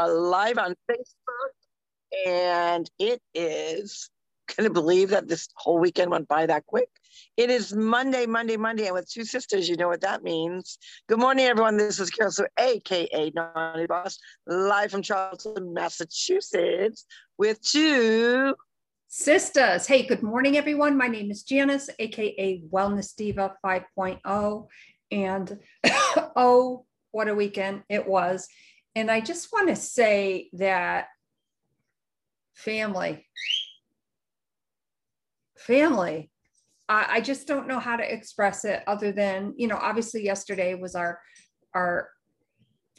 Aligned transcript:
Uh, 0.00 0.12
live 0.12 0.58
on 0.58 0.74
Facebook, 0.90 2.26
and 2.26 2.90
it 2.98 3.22
is. 3.32 4.10
Can 4.48 4.64
you 4.64 4.70
believe 4.70 5.10
that 5.10 5.28
this 5.28 5.48
whole 5.54 5.78
weekend 5.78 6.10
went 6.10 6.26
by 6.26 6.46
that 6.46 6.66
quick? 6.66 6.88
It 7.36 7.48
is 7.48 7.72
Monday, 7.72 8.26
Monday, 8.26 8.56
Monday, 8.56 8.86
and 8.86 8.94
with 8.94 9.08
two 9.08 9.24
sisters, 9.24 9.68
you 9.68 9.76
know 9.76 9.86
what 9.86 10.00
that 10.00 10.24
means. 10.24 10.78
Good 11.08 11.20
morning, 11.20 11.44
everyone. 11.44 11.76
This 11.76 12.00
is 12.00 12.10
Carol, 12.10 12.32
Sue 12.32 12.48
AKA 12.58 13.30
Naughty 13.36 13.86
Boss, 13.86 14.18
live 14.48 14.90
from 14.90 15.02
Charlton, 15.02 15.72
Massachusetts, 15.72 17.06
with 17.38 17.62
two 17.62 18.56
sisters. 19.06 19.86
Hey, 19.86 20.02
good 20.06 20.24
morning, 20.24 20.56
everyone. 20.56 20.98
My 20.98 21.06
name 21.06 21.30
is 21.30 21.44
Janice, 21.44 21.88
AKA 22.00 22.64
Wellness 22.68 23.14
Diva 23.14 23.54
5.0, 23.64 24.66
and 25.12 25.60
oh, 26.34 26.84
what 27.12 27.28
a 27.28 27.34
weekend 27.34 27.84
it 27.88 28.08
was. 28.08 28.48
And 28.96 29.10
I 29.10 29.20
just 29.20 29.52
want 29.52 29.68
to 29.68 29.76
say 29.76 30.50
that 30.52 31.08
family, 32.54 33.26
family, 35.58 36.30
I, 36.88 37.06
I 37.10 37.20
just 37.20 37.48
don't 37.48 37.66
know 37.66 37.80
how 37.80 37.96
to 37.96 38.12
express 38.12 38.64
it 38.64 38.82
other 38.86 39.10
than, 39.10 39.54
you 39.56 39.66
know, 39.66 39.78
obviously 39.80 40.22
yesterday 40.22 40.74
was 40.74 40.94
our, 40.94 41.20
our 41.74 42.08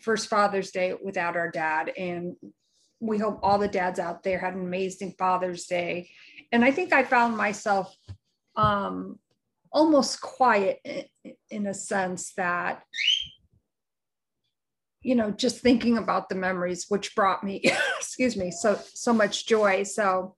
first 0.02 0.27
Father's 0.27 0.71
Day 0.71 0.94
without 1.02 1.38
our 1.38 1.49
dad. 1.49 1.91
And 1.98 2.35
we 2.99 3.18
hope 3.18 3.40
all 3.41 3.57
the 3.57 3.68
dads 3.68 3.99
out 3.99 4.23
there 4.23 4.40
had 4.40 4.55
an 4.55 4.62
amazing 4.66 5.16
Father's 5.18 5.66
Day. 5.66 6.09
And 6.52 6.66
I 6.66 6.71
think 6.71 6.91
I 6.93 7.04
found 7.04 7.38
myself 7.38 7.96
um, 8.55 9.20
almost 9.71 10.21
quiet 10.21 10.80
in, 10.84 11.35
in 11.49 11.68
a 11.68 11.73
sense 11.73 12.34
that 12.35 12.84
you 15.05 15.16
know 15.16 15.32
just 15.32 15.59
thinking 15.59 15.98
about 15.98 16.30
the 16.30 16.36
memories 16.36 16.86
which 16.90 17.16
brought 17.16 17.44
me 17.44 17.62
excuse 17.98 18.36
me 18.36 18.52
so 18.52 18.80
so 18.94 19.13
much 19.13 19.46
joy. 19.46 19.84
So 19.84 20.36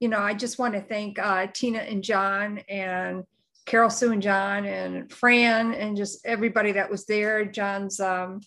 you 0.00 0.08
know 0.08 0.20
i 0.20 0.32
just 0.32 0.60
want 0.60 0.74
to 0.74 0.80
thank 0.80 1.18
uh, 1.18 1.48
tina 1.52 1.78
and 1.78 2.04
john 2.04 2.58
and 2.68 3.24
carol 3.66 3.90
sue 3.90 4.12
and 4.12 4.22
john 4.22 4.64
and 4.64 5.12
fran 5.12 5.74
and 5.74 5.96
just 5.96 6.24
everybody 6.24 6.70
that 6.72 6.88
was 6.88 7.04
there 7.06 7.44
john's 7.44 7.98
um, 7.98 8.40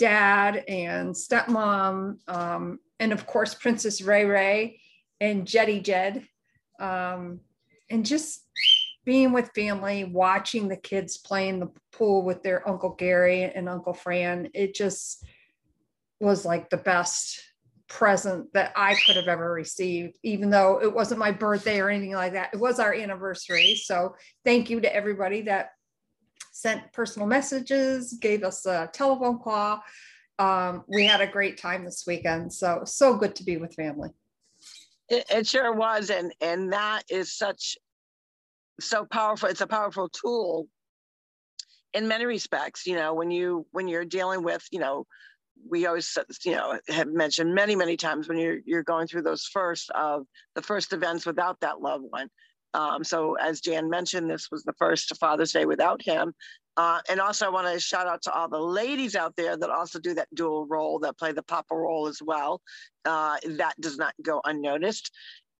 dad 0.00 0.64
and 0.66 1.14
stepmom 1.14 2.16
um, 2.28 2.80
and 2.98 3.12
of 3.12 3.24
course 3.24 3.54
princess 3.54 4.02
ray 4.02 4.24
ray 4.24 4.80
and 5.20 5.46
jetty 5.46 5.80
jed. 5.80 6.24
Um, 6.78 7.40
and 7.90 8.06
just 8.06 8.44
being 9.04 9.32
with 9.32 9.50
family, 9.54 10.04
watching 10.04 10.68
the 10.68 10.76
kids 10.76 11.18
playing 11.18 11.60
the 11.60 11.70
pool 11.92 12.22
with 12.22 12.42
their 12.42 12.68
Uncle 12.68 12.90
Gary 12.90 13.44
and 13.44 13.68
Uncle 13.68 13.94
Fran, 13.94 14.50
it 14.54 14.74
just 14.74 15.24
was 16.20 16.44
like 16.44 16.68
the 16.68 16.76
best 16.76 17.40
present 17.88 18.52
that 18.52 18.72
I 18.76 18.94
could 19.04 19.16
have 19.16 19.26
ever 19.26 19.52
received, 19.52 20.18
even 20.22 20.50
though 20.50 20.80
it 20.80 20.94
wasn't 20.94 21.18
my 21.18 21.32
birthday 21.32 21.80
or 21.80 21.90
anything 21.90 22.14
like 22.14 22.34
that. 22.34 22.50
It 22.52 22.60
was 22.60 22.78
our 22.78 22.94
anniversary. 22.94 23.74
So 23.74 24.14
thank 24.44 24.70
you 24.70 24.80
to 24.80 24.94
everybody 24.94 25.42
that 25.42 25.70
sent 26.52 26.92
personal 26.92 27.26
messages, 27.26 28.16
gave 28.20 28.44
us 28.44 28.66
a 28.66 28.88
telephone 28.92 29.40
call. 29.40 29.82
Um, 30.38 30.84
we 30.88 31.04
had 31.04 31.20
a 31.20 31.26
great 31.26 31.58
time 31.58 31.84
this 31.84 32.04
weekend. 32.06 32.52
So, 32.52 32.82
so 32.84 33.16
good 33.16 33.34
to 33.36 33.44
be 33.44 33.56
with 33.56 33.74
family. 33.74 34.10
It, 35.08 35.24
it 35.30 35.46
sure 35.46 35.74
was. 35.74 36.10
And, 36.10 36.32
and 36.40 36.72
that 36.72 37.02
is 37.10 37.32
such 37.32 37.76
so 38.80 39.04
powerful. 39.04 39.48
It's 39.48 39.60
a 39.60 39.66
powerful 39.66 40.08
tool 40.08 40.68
in 41.92 42.08
many 42.08 42.24
respects. 42.26 42.86
You 42.86 42.96
know, 42.96 43.14
when 43.14 43.30
you 43.30 43.66
when 43.72 43.88
you're 43.88 44.04
dealing 44.04 44.42
with, 44.42 44.66
you 44.70 44.80
know, 44.80 45.06
we 45.68 45.86
always 45.86 46.16
you 46.44 46.52
know 46.52 46.78
have 46.88 47.08
mentioned 47.08 47.54
many 47.54 47.76
many 47.76 47.96
times 47.96 48.28
when 48.28 48.38
you're 48.38 48.58
you're 48.64 48.82
going 48.82 49.06
through 49.06 49.22
those 49.22 49.44
first 49.44 49.90
of 49.90 50.26
the 50.54 50.62
first 50.62 50.92
events 50.92 51.26
without 51.26 51.60
that 51.60 51.80
loved 51.80 52.04
one. 52.08 52.28
Um, 52.72 53.02
so 53.02 53.34
as 53.34 53.60
Jan 53.60 53.90
mentioned, 53.90 54.30
this 54.30 54.48
was 54.50 54.62
the 54.62 54.74
first 54.78 55.16
Father's 55.18 55.52
Day 55.52 55.64
without 55.64 56.02
him. 56.02 56.34
Uh, 56.76 57.00
and 57.10 57.20
also, 57.20 57.46
I 57.46 57.50
want 57.50 57.72
to 57.72 57.80
shout 57.80 58.06
out 58.06 58.22
to 58.22 58.32
all 58.32 58.48
the 58.48 58.58
ladies 58.58 59.16
out 59.16 59.34
there 59.36 59.56
that 59.56 59.70
also 59.70 59.98
do 59.98 60.14
that 60.14 60.28
dual 60.34 60.66
role, 60.66 61.00
that 61.00 61.18
play 61.18 61.32
the 61.32 61.42
papa 61.42 61.74
role 61.74 62.06
as 62.06 62.22
well. 62.22 62.62
Uh, 63.04 63.36
that 63.44 63.74
does 63.80 63.98
not 63.98 64.14
go 64.22 64.40
unnoticed. 64.44 65.10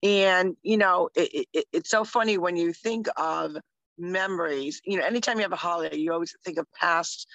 And, 0.03 0.57
you 0.63 0.79
know, 0.79 1.11
it, 1.15 1.47
it, 1.53 1.67
it's 1.73 1.91
so 1.91 2.05
funny 2.05 2.39
when 2.39 2.57
you 2.57 2.73
think 2.73 3.07
of 3.17 3.57
memories, 3.99 4.81
you 4.85 4.99
know, 4.99 5.05
anytime 5.05 5.37
you 5.37 5.43
have 5.43 5.53
a 5.53 5.57
holiday, 5.57 5.97
you 5.97 6.13
always 6.13 6.35
think 6.45 6.59
of 6.59 6.67
past, 6.73 7.27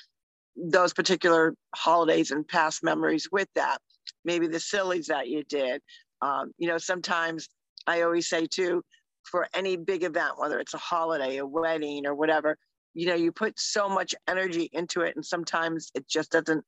those 0.56 0.94
particular 0.94 1.54
holidays 1.76 2.32
and 2.32 2.48
past 2.48 2.84
memories 2.84 3.28
with 3.32 3.48
that. 3.56 3.78
Maybe 4.24 4.48
the 4.48 4.60
sillies 4.60 5.08
that 5.08 5.28
you 5.28 5.44
did. 5.44 5.82
Um, 6.22 6.54
you 6.58 6.68
know, 6.68 6.78
sometimes 6.78 7.50
I 7.86 8.02
always 8.02 8.28
say 8.28 8.48
too, 8.48 8.84
for 9.24 9.48
any 9.54 9.76
big 9.76 10.04
event, 10.04 10.34
whether 10.38 10.60
it's 10.60 10.74
a 10.74 10.80
holiday, 10.80 11.38
a 11.38 11.46
wedding, 11.46 12.06
or 12.06 12.16
whatever, 12.16 12.58
you 12.94 13.08
know, 13.08 13.16
you 13.16 13.32
put 13.32 13.60
so 13.60 13.90
much 13.90 14.16
energy 14.28 14.70
into 14.72 15.02
it, 15.02 15.16
and 15.16 15.26
sometimes 15.26 15.92
it 15.94 16.08
just 16.08 16.32
doesn't, 16.32 16.64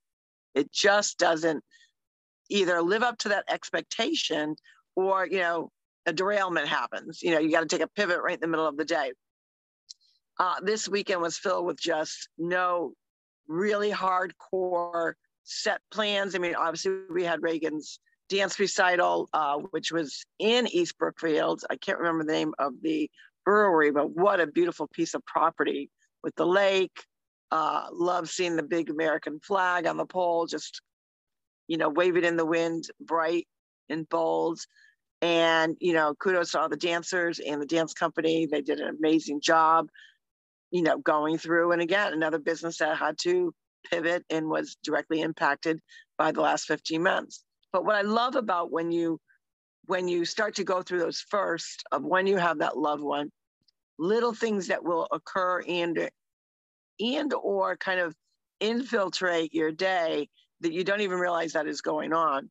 it 0.53 0.72
just 0.72 1.18
doesn't 1.18 1.63
either 2.50 2.81
live 2.81 3.03
up 3.03 3.18
to 3.19 3.30
that 3.30 3.46
expectation 3.50 4.56
or, 4.96 5.25
you 5.25 5.40
know, 5.40 5.72
a 6.07 6.13
derailment 6.13 6.68
happens. 6.68 7.22
You 7.22 7.31
know, 7.31 7.40
you 7.40 7.51
got 7.51 7.62
to 7.62 7.68
take 7.68 7.81
a 7.81 7.90
pivot 7.90 8.22
right 8.23 8.34
in 8.34 8.40
the 8.40 8.47
middle 8.47 8.66
of 8.66 8.78
the 8.78 8.85
day. 8.85 9.12
Uh, 10.40 10.56
this 10.63 10.88
weekend 10.88 11.22
was 11.22 11.38
filled 11.38 11.66
with 11.66 11.79
just 11.79 12.29
no 12.38 12.94
really 13.47 13.91
hardcore 13.91 15.13
set 15.44 15.81
plans. 15.91 16.34
I 16.34 16.40
mean, 16.40 16.56
obviously 16.56 16.94
we 17.09 17.23
had 17.23 17.44
Reagan's 17.44 18.00
dance 18.29 18.59
recital, 18.59 19.29
uh, 19.34 19.57
which 19.72 19.91
was 19.91 20.25
in 20.40 20.68
East 20.68 20.97
Brookfield. 20.97 21.63
I 21.69 21.75
can't 21.75 22.00
remember 22.00 22.24
the 22.24 22.31
name 22.31 22.53
of 22.57 22.74
the 22.81 23.09
brewery, 23.45 23.91
but 23.91 24.12
what 24.12 24.39
a 24.39 24.47
beautiful 24.47 24.88
piece 24.88 25.13
of 25.13 25.25
property 25.25 25.89
with 26.24 26.35
the 26.35 26.45
lake. 26.45 27.03
Uh, 27.50 27.88
love 27.94 28.29
seeing 28.29 28.57
the 28.57 28.63
big 28.63 28.89
American 28.89 29.39
flag 29.39 29.88
on 29.88 29.95
the 29.95 30.06
pole, 30.06 30.45
just 30.45 30.81
you 31.68 31.78
know, 31.78 31.89
wave 31.89 32.18
it 32.18 32.25
in 32.25 32.38
the 32.38 32.45
wind, 32.45 32.85
bright 33.00 33.47
and 33.89 34.07
bold. 34.09 34.59
And, 35.22 35.75
you 35.79 35.94
know, 35.94 36.13
kudos 36.13 36.51
to 36.51 36.61
all 36.61 36.69
the 36.69 36.78
dancers 36.78 37.39
and 37.39 37.61
the 37.61 37.66
dance 37.66 37.94
company. 37.94 38.45
They 38.45 38.61
did 38.61 38.79
an 38.79 38.95
amazing 38.95 39.41
job, 39.41 39.88
you 40.72 40.83
know, 40.83 40.97
going 40.97 41.38
through. 41.38 41.72
And 41.72 41.81
again, 41.81 42.13
another 42.13 42.39
business 42.39 42.78
that 42.78 42.97
had 42.97 43.17
to 43.19 43.53
pivot 43.89 44.23
and 44.29 44.47
was 44.47 44.77
directly 44.83 45.22
impacted 45.22 45.79
by 46.17 46.31
the 46.31 46.41
last 46.41 46.66
15 46.66 47.01
months. 47.01 47.44
But 47.72 47.85
what 47.85 47.95
I 47.95 48.01
love 48.01 48.35
about 48.35 48.72
when 48.72 48.91
you 48.91 49.19
when 49.85 50.07
you 50.09 50.25
start 50.25 50.56
to 50.56 50.66
go 50.66 50.81
through 50.81 51.00
those 51.00 51.23
first 51.29 51.83
of 51.94 52.03
when 52.03 52.27
you 52.27 52.35
have 52.35 52.59
that 52.59 52.77
loved 52.77 53.01
one, 53.01 53.31
little 53.97 54.33
things 54.33 54.67
that 54.67 54.83
will 54.83 55.07
occur 55.11 55.61
and 55.66 56.09
and 57.00 57.33
or 57.33 57.77
kind 57.77 58.00
of 58.00 58.16
infiltrate 58.59 59.53
your 59.53 59.72
day 59.72 60.27
that 60.61 60.73
you 60.73 60.83
don't 60.83 61.01
even 61.01 61.19
realize 61.19 61.53
that 61.53 61.67
is 61.67 61.81
going 61.81 62.13
on. 62.13 62.50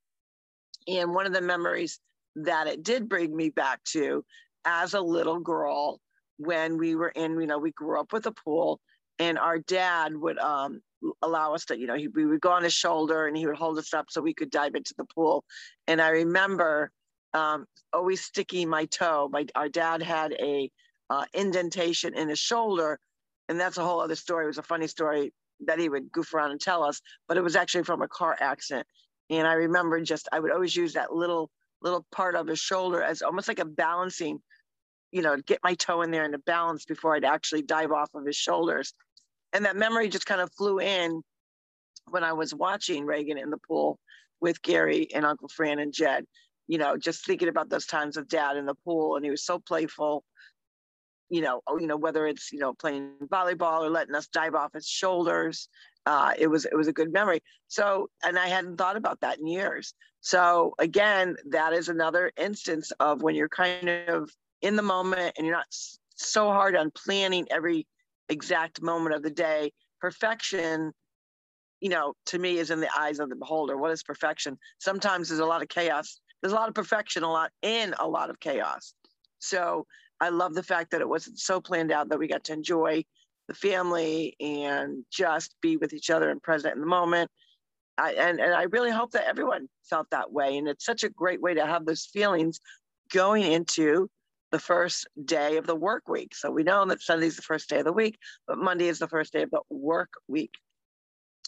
And 0.88 1.12
one 1.12 1.26
of 1.26 1.32
the 1.32 1.40
memories 1.40 1.98
that 2.36 2.66
it 2.66 2.82
did 2.82 3.08
bring 3.08 3.34
me 3.34 3.50
back 3.50 3.82
to 3.84 4.24
as 4.64 4.94
a 4.94 5.00
little 5.00 5.40
girl 5.40 6.00
when 6.38 6.76
we 6.76 6.94
were 6.94 7.08
in, 7.08 7.40
you 7.40 7.46
know, 7.46 7.58
we 7.58 7.72
grew 7.72 7.98
up 7.98 8.12
with 8.12 8.26
a 8.26 8.32
pool 8.32 8.80
and 9.18 9.38
our 9.38 9.58
dad 9.58 10.14
would 10.14 10.38
um, 10.38 10.80
allow 11.22 11.54
us 11.54 11.64
to, 11.66 11.78
you 11.78 11.86
know, 11.86 11.96
he, 11.96 12.08
we 12.08 12.26
would 12.26 12.40
go 12.40 12.50
on 12.50 12.62
his 12.62 12.74
shoulder 12.74 13.26
and 13.26 13.36
he 13.36 13.46
would 13.46 13.56
hold 13.56 13.78
us 13.78 13.94
up 13.94 14.06
so 14.10 14.20
we 14.20 14.34
could 14.34 14.50
dive 14.50 14.74
into 14.74 14.94
the 14.98 15.04
pool. 15.04 15.44
And 15.86 16.00
I 16.00 16.10
remember 16.10 16.90
um, 17.32 17.66
always 17.92 18.22
sticking 18.22 18.68
my 18.68 18.86
toe. 18.86 19.28
My, 19.32 19.46
our 19.54 19.68
dad 19.68 20.02
had 20.02 20.32
a 20.32 20.70
uh, 21.08 21.24
indentation 21.32 22.14
in 22.14 22.28
his 22.28 22.38
shoulder. 22.38 22.98
And 23.48 23.60
that's 23.60 23.78
a 23.78 23.84
whole 23.84 24.00
other 24.00 24.16
story. 24.16 24.44
It 24.44 24.48
was 24.48 24.58
a 24.58 24.62
funny 24.62 24.88
story 24.88 25.32
that 25.66 25.78
he 25.78 25.88
would 25.88 26.12
goof 26.12 26.34
around 26.34 26.50
and 26.50 26.60
tell 26.60 26.82
us, 26.82 27.00
but 27.28 27.36
it 27.36 27.42
was 27.42 27.56
actually 27.56 27.84
from 27.84 28.02
a 28.02 28.08
car 28.08 28.36
accident. 28.38 28.86
And 29.30 29.46
I 29.46 29.54
remember 29.54 30.00
just, 30.02 30.28
I 30.32 30.40
would 30.40 30.52
always 30.52 30.76
use 30.76 30.92
that 30.94 31.14
little 31.14 31.50
little 31.82 32.06
part 32.12 32.34
of 32.34 32.46
his 32.46 32.58
shoulder 32.58 33.02
as 33.02 33.22
almost 33.22 33.48
like 33.48 33.58
a 33.58 33.64
balancing, 33.64 34.40
you 35.12 35.22
know, 35.22 35.36
get 35.36 35.60
my 35.62 35.74
toe 35.74 36.02
in 36.02 36.10
there 36.10 36.24
and 36.24 36.32
to 36.32 36.38
balance 36.38 36.84
before 36.84 37.14
I'd 37.14 37.24
actually 37.24 37.62
dive 37.62 37.92
off 37.92 38.10
of 38.14 38.26
his 38.26 38.36
shoulders. 38.36 38.94
And 39.52 39.64
that 39.64 39.76
memory 39.76 40.08
just 40.08 40.26
kind 40.26 40.40
of 40.40 40.50
flew 40.56 40.80
in 40.80 41.22
when 42.10 42.24
I 42.24 42.32
was 42.32 42.54
watching 42.54 43.04
Reagan 43.04 43.38
in 43.38 43.50
the 43.50 43.58
pool 43.58 43.98
with 44.40 44.62
Gary 44.62 45.08
and 45.14 45.24
Uncle 45.24 45.48
Fran 45.48 45.78
and 45.78 45.92
Jed, 45.92 46.24
you 46.66 46.78
know, 46.78 46.96
just 46.96 47.24
thinking 47.24 47.48
about 47.48 47.68
those 47.68 47.86
times 47.86 48.16
of 48.16 48.28
dad 48.28 48.56
in 48.56 48.66
the 48.66 48.74
pool. 48.84 49.16
And 49.16 49.24
he 49.24 49.30
was 49.30 49.44
so 49.44 49.58
playful, 49.58 50.24
you 51.28 51.40
know, 51.40 51.62
oh, 51.66 51.78
you 51.78 51.86
know, 51.86 51.96
whether 51.96 52.26
it's, 52.26 52.52
you 52.52 52.58
know, 52.58 52.74
playing 52.74 53.12
volleyball 53.26 53.82
or 53.82 53.90
letting 53.90 54.14
us 54.14 54.28
dive 54.28 54.54
off 54.54 54.74
his 54.74 54.86
shoulders. 54.86 55.68
Uh, 56.04 56.32
it 56.38 56.46
was 56.46 56.64
it 56.64 56.76
was 56.76 56.86
a 56.86 56.92
good 56.92 57.12
memory. 57.12 57.40
So, 57.66 58.08
and 58.24 58.38
I 58.38 58.46
hadn't 58.48 58.76
thought 58.76 58.96
about 58.96 59.20
that 59.22 59.38
in 59.38 59.46
years. 59.46 59.94
So 60.26 60.74
again, 60.80 61.36
that 61.50 61.72
is 61.72 61.88
another 61.88 62.32
instance 62.36 62.90
of 62.98 63.22
when 63.22 63.36
you're 63.36 63.48
kind 63.48 63.88
of 63.88 64.28
in 64.60 64.74
the 64.74 64.82
moment 64.82 65.34
and 65.36 65.46
you're 65.46 65.54
not 65.54 65.68
so 66.16 66.50
hard 66.50 66.74
on 66.74 66.90
planning 66.90 67.46
every 67.48 67.86
exact 68.28 68.82
moment 68.82 69.14
of 69.14 69.22
the 69.22 69.30
day. 69.30 69.70
Perfection 70.00 70.92
you 71.80 71.90
know, 71.90 72.14
to 72.24 72.40
me 72.40 72.58
is 72.58 72.72
in 72.72 72.80
the 72.80 72.90
eyes 72.98 73.20
of 73.20 73.28
the 73.28 73.36
beholder. 73.36 73.76
What 73.76 73.92
is 73.92 74.02
perfection? 74.02 74.58
Sometimes 74.80 75.28
there's 75.28 75.38
a 75.38 75.46
lot 75.46 75.62
of 75.62 75.68
chaos. 75.68 76.18
There's 76.42 76.52
a 76.52 76.56
lot 76.56 76.68
of 76.68 76.74
perfection, 76.74 77.22
a 77.22 77.30
lot 77.30 77.52
in 77.62 77.94
a 78.00 78.08
lot 78.08 78.28
of 78.28 78.40
chaos. 78.40 78.94
So 79.38 79.86
I 80.20 80.30
love 80.30 80.54
the 80.54 80.62
fact 80.64 80.90
that 80.90 81.02
it 81.02 81.08
wasn't 81.08 81.38
so 81.38 81.60
planned 81.60 81.92
out 81.92 82.08
that 82.08 82.18
we 82.18 82.26
got 82.26 82.42
to 82.44 82.52
enjoy 82.52 83.04
the 83.46 83.54
family 83.54 84.34
and 84.40 85.04
just 85.08 85.54
be 85.60 85.76
with 85.76 85.92
each 85.92 86.10
other 86.10 86.30
and 86.30 86.42
present 86.42 86.74
in 86.74 86.80
the 86.80 86.86
moment. 86.88 87.30
I, 87.98 88.12
and, 88.12 88.40
and 88.40 88.54
I 88.54 88.64
really 88.64 88.90
hope 88.90 89.12
that 89.12 89.26
everyone 89.26 89.68
felt 89.88 90.08
that 90.10 90.32
way. 90.32 90.58
And 90.58 90.68
it's 90.68 90.84
such 90.84 91.02
a 91.02 91.08
great 91.08 91.40
way 91.40 91.54
to 91.54 91.66
have 91.66 91.86
those 91.86 92.04
feelings 92.04 92.60
going 93.12 93.42
into 93.42 94.10
the 94.52 94.58
first 94.58 95.06
day 95.24 95.56
of 95.56 95.66
the 95.66 95.74
work 95.74 96.08
week. 96.08 96.34
So 96.34 96.50
we 96.50 96.62
know 96.62 96.84
that 96.86 97.02
Sunday's 97.02 97.36
the 97.36 97.42
first 97.42 97.68
day 97.68 97.78
of 97.78 97.84
the 97.84 97.92
week, 97.92 98.18
but 98.46 98.58
Monday 98.58 98.88
is 98.88 98.98
the 98.98 99.08
first 99.08 99.32
day 99.32 99.42
of 99.42 99.50
the 99.50 99.60
work 99.70 100.10
week. 100.28 100.52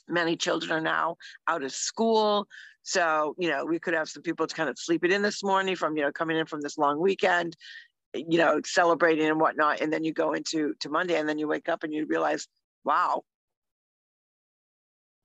Many 0.09 0.37
children 0.37 0.73
are 0.73 0.81
now 0.81 1.17
out 1.47 1.63
of 1.63 1.73
school. 1.73 2.47
So, 2.83 3.35
you 3.39 3.51
know, 3.51 3.65
we 3.65 3.79
could 3.79 3.95
have 3.95 4.09
some 4.09 4.23
people 4.23 4.47
to 4.47 4.55
kind 4.55 4.71
of 4.71 4.79
sleep 4.79 5.05
it 5.05 5.13
in 5.13 5.23
this 5.23 5.45
morning 5.45 5.77
from, 5.77 5.97
you 5.97 6.03
know, 6.03 6.13
coming 6.13 6.39
in 6.39 6.47
from 6.47 6.63
this 6.63 6.79
long 6.79 6.99
weekend, 6.99 7.57
you 8.15 8.39
know, 8.39 8.61
celebrating 8.65 9.29
and 9.29 9.39
whatnot. 9.39 9.81
And 9.81 9.93
then 9.93 10.05
you 10.05 10.13
go 10.13 10.33
into 10.33 10.75
to 10.81 10.89
Monday 10.89 11.19
and 11.19 11.29
then 11.29 11.39
you 11.39 11.47
wake 11.47 11.69
up 11.69 11.85
and 11.85 11.93
you 11.93 12.07
realize, 12.07 12.49
wow, 12.85 13.23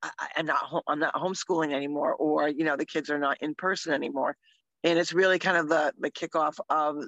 I, 0.04 0.28
am 0.38 0.46
not 0.46 0.58
home, 0.58 0.82
I'm 0.88 1.00
not 1.00 1.16
homeschooling 1.16 1.74
anymore, 1.74 2.14
or, 2.14 2.48
you 2.50 2.64
know, 2.64 2.76
the 2.76 2.86
kids 2.86 3.10
are 3.10 3.20
not 3.20 3.38
in 3.42 3.56
person 3.56 3.94
anymore. 3.94 4.36
And 4.84 5.00
it's 5.00 5.14
really 5.14 5.40
kind 5.40 5.58
of 5.58 5.70
the, 5.70 5.94
the 5.98 6.12
kickoff 6.12 6.56
of 6.70 7.04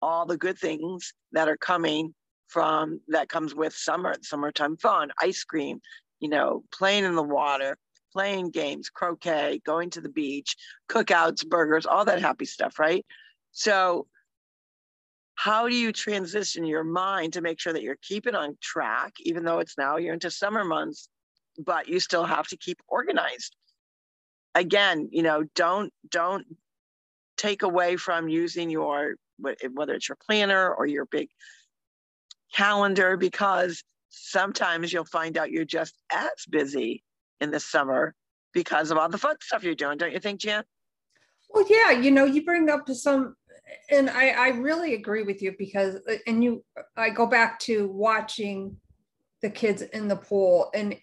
all 0.00 0.26
the 0.26 0.38
good 0.38 0.58
things 0.58 1.12
that 1.32 1.48
are 1.48 1.56
coming 1.56 2.14
from 2.48 3.00
that 3.08 3.28
comes 3.28 3.54
with 3.54 3.74
summer, 3.74 4.14
summertime 4.22 4.76
fun, 4.76 5.10
ice 5.20 5.44
cream, 5.44 5.80
you 6.20 6.28
know, 6.28 6.64
playing 6.72 7.04
in 7.04 7.14
the 7.14 7.22
water, 7.22 7.76
playing 8.12 8.50
games, 8.50 8.90
croquet, 8.90 9.60
going 9.64 9.90
to 9.90 10.00
the 10.00 10.08
beach, 10.08 10.56
cookouts, 10.88 11.46
burgers, 11.46 11.86
all 11.86 12.04
that 12.04 12.20
happy 12.20 12.44
stuff, 12.44 12.78
right? 12.78 13.04
So, 13.52 14.06
how 15.34 15.68
do 15.68 15.74
you 15.74 15.90
transition 15.90 16.64
your 16.64 16.84
mind 16.84 17.32
to 17.32 17.40
make 17.40 17.58
sure 17.58 17.72
that 17.72 17.82
you're 17.82 17.96
keeping 18.02 18.34
on 18.34 18.58
track, 18.60 19.14
even 19.20 19.42
though 19.42 19.60
it's 19.60 19.78
now 19.78 19.96
you're 19.96 20.12
into 20.12 20.30
summer 20.30 20.64
months, 20.64 21.08
but 21.64 21.88
you 21.88 22.00
still 22.00 22.24
have 22.24 22.46
to 22.48 22.56
keep 22.56 22.78
organized? 22.88 23.56
Again, 24.54 25.08
you 25.12 25.22
know, 25.22 25.44
don't 25.54 25.92
don't 26.08 26.46
take 27.36 27.62
away 27.62 27.96
from 27.96 28.28
using 28.28 28.70
your 28.70 29.14
whether 29.38 29.94
it's 29.94 30.08
your 30.08 30.18
planner 30.26 30.72
or 30.74 30.86
your 30.86 31.06
big 31.06 31.28
calendar 32.52 33.16
because 33.16 33.82
sometimes 34.10 34.92
you'll 34.92 35.04
find 35.04 35.38
out 35.38 35.50
you're 35.50 35.64
just 35.64 35.94
as 36.12 36.30
busy 36.48 37.02
in 37.40 37.50
the 37.50 37.60
summer 37.60 38.14
because 38.52 38.90
of 38.90 38.98
all 38.98 39.08
the 39.08 39.18
fun 39.18 39.36
stuff 39.40 39.62
you're 39.62 39.74
doing, 39.74 39.96
don't 39.96 40.12
you 40.12 40.18
think, 40.18 40.40
Jan? 40.40 40.64
Well, 41.50 41.64
yeah, 41.68 41.92
you 41.92 42.10
know, 42.10 42.24
you 42.24 42.44
bring 42.44 42.68
up 42.68 42.88
some, 42.90 43.36
and 43.90 44.10
I, 44.10 44.30
I 44.30 44.48
really 44.48 44.94
agree 44.94 45.22
with 45.22 45.42
you 45.42 45.54
because, 45.58 45.96
uh, 46.08 46.16
and 46.26 46.42
you, 46.44 46.64
I 46.96 47.10
go 47.10 47.26
back 47.26 47.58
to 47.60 47.88
watching 47.88 48.76
the 49.42 49.50
kids 49.50 49.82
in 49.82 50.08
the 50.08 50.16
pool, 50.16 50.70
and 50.74 50.96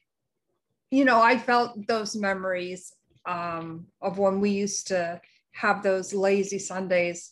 you 0.92 1.06
know, 1.06 1.22
I 1.22 1.38
felt 1.38 1.88
those 1.88 2.16
memories 2.16 2.94
um, 3.26 3.88
of 4.02 4.18
when 4.18 4.40
we 4.40 4.52
used 4.52 4.88
to 4.88 5.22
have 5.52 5.84
those 5.84 6.14
lazy 6.14 6.60
Sundays 6.60 7.32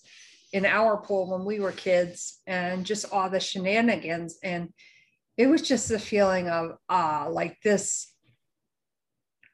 in 0.53 0.65
our 0.65 0.97
pool 0.97 1.31
when 1.31 1.45
we 1.45 1.59
were 1.59 1.71
kids, 1.71 2.41
and 2.47 2.85
just 2.85 3.11
all 3.11 3.29
the 3.29 3.39
shenanigans. 3.39 4.37
And 4.43 4.73
it 5.37 5.47
was 5.47 5.61
just 5.61 5.91
a 5.91 5.99
feeling 5.99 6.49
of 6.49 6.77
ah 6.89 7.27
like 7.29 7.61
this 7.61 8.13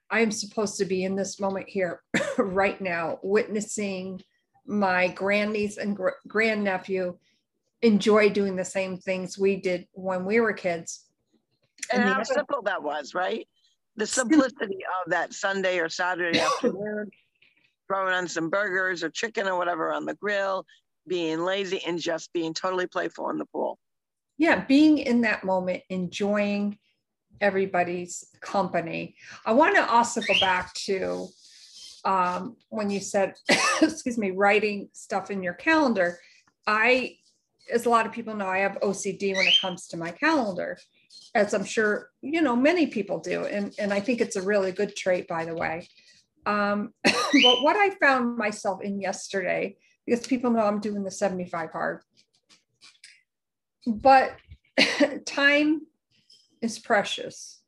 i 0.09 0.19
am 0.19 0.31
supposed 0.31 0.77
to 0.77 0.85
be 0.85 1.03
in 1.03 1.15
this 1.15 1.39
moment 1.39 1.67
here 1.67 2.01
right 2.37 2.79
now 2.81 3.17
witnessing 3.23 4.21
my 4.65 5.07
grandniece 5.07 5.77
and 5.77 5.95
gr- 5.95 6.09
grandnephew 6.27 7.17
enjoy 7.81 8.29
doing 8.29 8.55
the 8.55 8.65
same 8.65 8.97
things 8.97 9.37
we 9.37 9.55
did 9.55 9.87
when 9.93 10.23
we 10.23 10.39
were 10.39 10.53
kids. 10.53 11.05
And, 11.91 12.03
and 12.03 12.13
how 12.13 12.23
simple 12.23 12.61
that 12.63 12.83
was 12.83 13.15
right 13.15 13.47
the 13.95 14.05
simplicity 14.05 14.79
of 15.03 15.11
that 15.11 15.33
sunday 15.33 15.79
or 15.79 15.89
saturday 15.89 16.39
afternoon 16.39 17.09
throwing 17.87 18.13
on 18.13 18.27
some 18.27 18.49
burgers 18.49 19.03
or 19.03 19.09
chicken 19.09 19.47
or 19.47 19.57
whatever 19.57 19.93
on 19.93 20.05
the 20.05 20.15
grill 20.15 20.65
being 21.07 21.43
lazy 21.43 21.81
and 21.85 21.99
just 21.99 22.31
being 22.31 22.53
totally 22.53 22.87
playful 22.87 23.29
in 23.29 23.37
the 23.37 23.45
pool 23.45 23.77
yeah, 24.41 24.65
being 24.65 24.97
in 24.97 25.21
that 25.21 25.43
moment, 25.43 25.83
enjoying 25.89 26.79
everybody's 27.39 28.25
company. 28.41 29.15
I 29.45 29.51
want 29.51 29.75
to 29.75 29.87
also 29.87 30.19
go 30.19 30.33
back 30.39 30.73
to 30.85 31.27
um, 32.05 32.57
when 32.69 32.89
you 32.89 33.01
said, 33.01 33.35
excuse 33.83 34.17
me, 34.17 34.31
writing 34.31 34.89
stuff 34.93 35.29
in 35.29 35.43
your 35.43 35.53
calendar. 35.53 36.17
I, 36.65 37.17
as 37.71 37.85
a 37.85 37.91
lot 37.91 38.07
of 38.07 38.13
people 38.13 38.35
know, 38.35 38.47
I 38.47 38.57
have 38.59 38.79
OCD 38.81 39.35
when 39.35 39.45
it 39.45 39.59
comes 39.61 39.85
to 39.89 39.97
my 39.97 40.09
calendar, 40.09 40.79
as 41.33 41.53
I'm 41.53 41.65
sure, 41.65 42.09
you 42.21 42.41
know, 42.41 42.55
many 42.55 42.87
people 42.87 43.19
do. 43.19 43.45
And, 43.45 43.73
and 43.79 43.93
I 43.93 43.99
think 43.99 44.21
it's 44.21 44.35
a 44.35 44.41
really 44.41 44.71
good 44.71 44.95
trait, 44.95 45.27
by 45.27 45.45
the 45.45 45.55
way. 45.55 45.87
Um, 46.45 46.93
but 47.03 47.61
what 47.61 47.75
I 47.75 47.91
found 48.01 48.37
myself 48.37 48.81
in 48.81 48.99
yesterday, 48.99 49.77
because 50.05 50.25
people 50.25 50.51
know 50.51 50.65
I'm 50.65 50.81
doing 50.81 51.03
the 51.03 51.11
75 51.11 51.71
hard, 51.71 52.01
but 53.87 54.35
time 55.25 55.81
is 56.61 56.79
precious. 56.79 57.61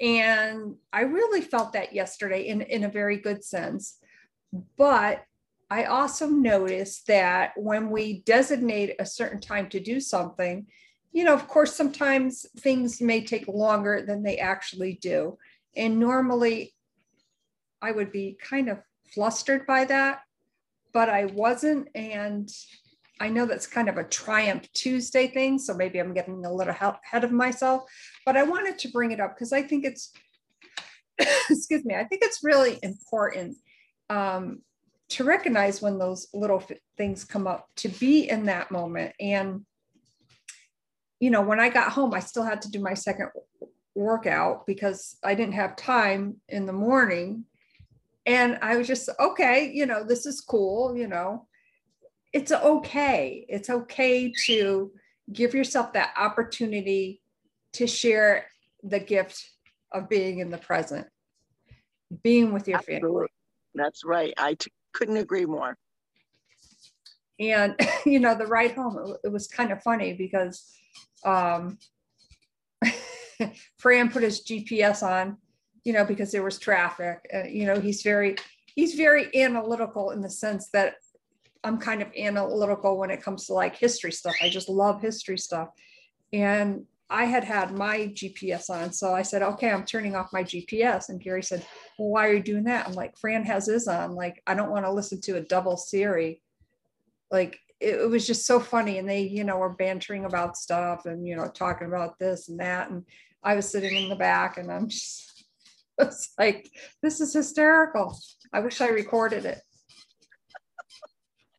And 0.00 0.74
I 0.92 1.02
really 1.02 1.40
felt 1.40 1.72
that 1.74 1.94
yesterday 1.94 2.48
in, 2.48 2.62
in 2.62 2.84
a 2.84 2.88
very 2.88 3.18
good 3.18 3.44
sense. 3.44 3.98
But 4.76 5.22
I 5.70 5.84
also 5.84 6.28
noticed 6.28 7.06
that 7.06 7.52
when 7.56 7.90
we 7.90 8.20
designate 8.20 8.96
a 8.98 9.06
certain 9.06 9.40
time 9.40 9.68
to 9.70 9.80
do 9.80 10.00
something, 10.00 10.66
you 11.14 11.22
know, 11.22 11.32
of 11.32 11.46
course, 11.46 11.74
sometimes 11.74 12.44
things 12.58 13.00
may 13.00 13.24
take 13.24 13.46
longer 13.46 14.02
than 14.02 14.24
they 14.24 14.36
actually 14.38 14.98
do. 15.00 15.38
And 15.76 16.00
normally 16.00 16.74
I 17.80 17.92
would 17.92 18.10
be 18.10 18.36
kind 18.42 18.68
of 18.68 18.80
flustered 19.14 19.64
by 19.64 19.84
that, 19.84 20.22
but 20.92 21.08
I 21.08 21.26
wasn't. 21.26 21.88
And 21.94 22.50
I 23.20 23.28
know 23.28 23.46
that's 23.46 23.68
kind 23.68 23.88
of 23.88 23.96
a 23.96 24.02
Triumph 24.02 24.70
Tuesday 24.72 25.28
thing, 25.28 25.56
so 25.60 25.72
maybe 25.72 26.00
I'm 26.00 26.14
getting 26.14 26.44
a 26.44 26.52
little 26.52 26.74
ahead 26.74 27.22
of 27.22 27.30
myself, 27.30 27.84
but 28.26 28.36
I 28.36 28.42
wanted 28.42 28.76
to 28.80 28.88
bring 28.88 29.12
it 29.12 29.20
up 29.20 29.36
because 29.36 29.52
I 29.52 29.62
think 29.62 29.84
it's, 29.84 30.10
excuse 31.48 31.84
me, 31.84 31.94
I 31.94 32.02
think 32.02 32.22
it's 32.24 32.40
really 32.42 32.80
important 32.82 33.56
um, 34.10 34.62
to 35.10 35.22
recognize 35.22 35.80
when 35.80 35.96
those 35.96 36.26
little 36.34 36.64
things 36.96 37.24
come 37.24 37.46
up, 37.46 37.68
to 37.76 37.88
be 37.88 38.28
in 38.28 38.46
that 38.46 38.72
moment. 38.72 39.14
And, 39.20 39.64
you 41.24 41.30
know, 41.30 41.42
when 41.42 41.60
I 41.60 41.68
got 41.68 41.92
home, 41.92 42.12
I 42.14 42.20
still 42.20 42.44
had 42.44 42.60
to 42.62 42.70
do 42.70 42.80
my 42.80 42.94
second 42.94 43.30
workout 43.94 44.66
because 44.66 45.16
I 45.24 45.34
didn't 45.34 45.54
have 45.54 45.76
time 45.76 46.36
in 46.48 46.66
the 46.66 46.72
morning. 46.72 47.44
And 48.26 48.58
I 48.60 48.76
was 48.76 48.86
just, 48.86 49.08
okay, 49.18 49.70
you 49.72 49.86
know, 49.86 50.04
this 50.04 50.26
is 50.26 50.40
cool, 50.40 50.96
you 50.96 51.08
know 51.08 51.46
it's 52.34 52.50
okay. 52.50 53.46
It's 53.48 53.70
okay 53.70 54.32
to 54.46 54.90
give 55.32 55.54
yourself 55.54 55.92
that 55.92 56.12
opportunity 56.16 57.22
to 57.74 57.86
share 57.86 58.46
the 58.82 58.98
gift 58.98 59.40
of 59.92 60.08
being 60.08 60.40
in 60.40 60.50
the 60.50 60.58
present, 60.58 61.06
being 62.24 62.52
with 62.52 62.66
your 62.66 62.78
Absolutely. 62.78 63.08
family. 63.08 63.26
That's 63.76 64.04
right. 64.04 64.34
I 64.36 64.54
t- 64.54 64.72
couldn't 64.92 65.16
agree 65.16 65.46
more. 65.46 65.76
And, 67.40 67.74
you 68.06 68.20
know, 68.20 68.34
the 68.34 68.46
ride 68.46 68.72
home, 68.72 69.16
it 69.24 69.32
was 69.32 69.46
kind 69.48 69.70
of 69.70 69.82
funny 69.82 70.12
because 70.14 70.72
um, 71.24 71.78
Fran 73.78 74.10
put 74.10 74.22
his 74.22 74.42
GPS 74.42 75.02
on, 75.02 75.38
you 75.84 75.92
know, 75.92 76.04
because 76.04 76.32
there 76.32 76.42
was 76.42 76.58
traffic. 76.58 77.18
Uh, 77.32 77.44
you 77.44 77.66
know, 77.66 77.80
he's 77.80 78.02
very, 78.02 78.36
he's 78.74 78.94
very 78.94 79.34
analytical 79.34 80.10
in 80.10 80.20
the 80.20 80.30
sense 80.30 80.68
that 80.72 80.94
I'm 81.62 81.78
kind 81.78 82.02
of 82.02 82.08
analytical 82.16 82.98
when 82.98 83.10
it 83.10 83.22
comes 83.22 83.46
to 83.46 83.54
like 83.54 83.76
history 83.76 84.12
stuff. 84.12 84.34
I 84.42 84.50
just 84.50 84.68
love 84.68 85.00
history 85.00 85.38
stuff. 85.38 85.70
And 86.32 86.84
I 87.10 87.24
had 87.24 87.44
had 87.44 87.72
my 87.72 88.08
GPS 88.08 88.70
on. 88.70 88.92
So 88.92 89.14
I 89.14 89.22
said, 89.22 89.42
okay, 89.42 89.70
I'm 89.70 89.84
turning 89.84 90.16
off 90.16 90.32
my 90.32 90.42
GPS. 90.42 91.08
And 91.08 91.20
Gary 91.20 91.42
said, 91.42 91.64
well, 91.98 92.08
why 92.08 92.28
are 92.28 92.34
you 92.34 92.42
doing 92.42 92.64
that? 92.64 92.86
I'm 92.86 92.94
like, 92.94 93.16
Fran 93.18 93.44
has 93.44 93.66
his 93.66 93.88
on. 93.88 94.14
Like, 94.14 94.42
I 94.46 94.54
don't 94.54 94.70
want 94.70 94.84
to 94.84 94.92
listen 94.92 95.20
to 95.22 95.36
a 95.36 95.42
double 95.42 95.76
Siri. 95.76 96.40
Like, 97.34 97.58
it, 97.80 97.96
it, 97.96 98.08
was 98.08 98.26
just 98.26 98.46
so 98.46 98.60
funny. 98.60 98.98
And 98.98 99.08
they, 99.08 99.22
you 99.22 99.42
know, 99.42 99.58
were 99.58 99.74
bantering 99.74 100.24
about 100.24 100.56
stuff 100.56 101.04
and, 101.06 101.26
you 101.26 101.34
know, 101.34 101.48
talking 101.48 101.88
about 101.88 102.16
this 102.20 102.48
and 102.48 102.60
that. 102.60 102.90
And 102.90 103.04
I 103.42 103.56
was 103.56 103.68
sitting 103.68 103.96
in 103.96 104.08
the 104.08 104.14
back 104.14 104.56
and 104.56 104.70
I'm 104.70 104.88
just, 104.88 105.44
it's 105.98 106.32
like, 106.38 106.70
this 107.02 107.20
is 107.20 107.32
hysterical. 107.32 108.16
I 108.52 108.60
wish 108.60 108.80
I 108.80 108.88
recorded 108.88 109.44
it. 109.44 109.60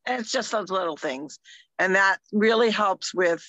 And 0.07 0.21
it's 0.21 0.31
just 0.31 0.51
those 0.53 0.69
little 0.69 0.95
things. 0.95 1.39
And 1.77 1.95
that 1.95 2.19
really 2.31 2.69
helps 2.69 3.13
with 3.13 3.43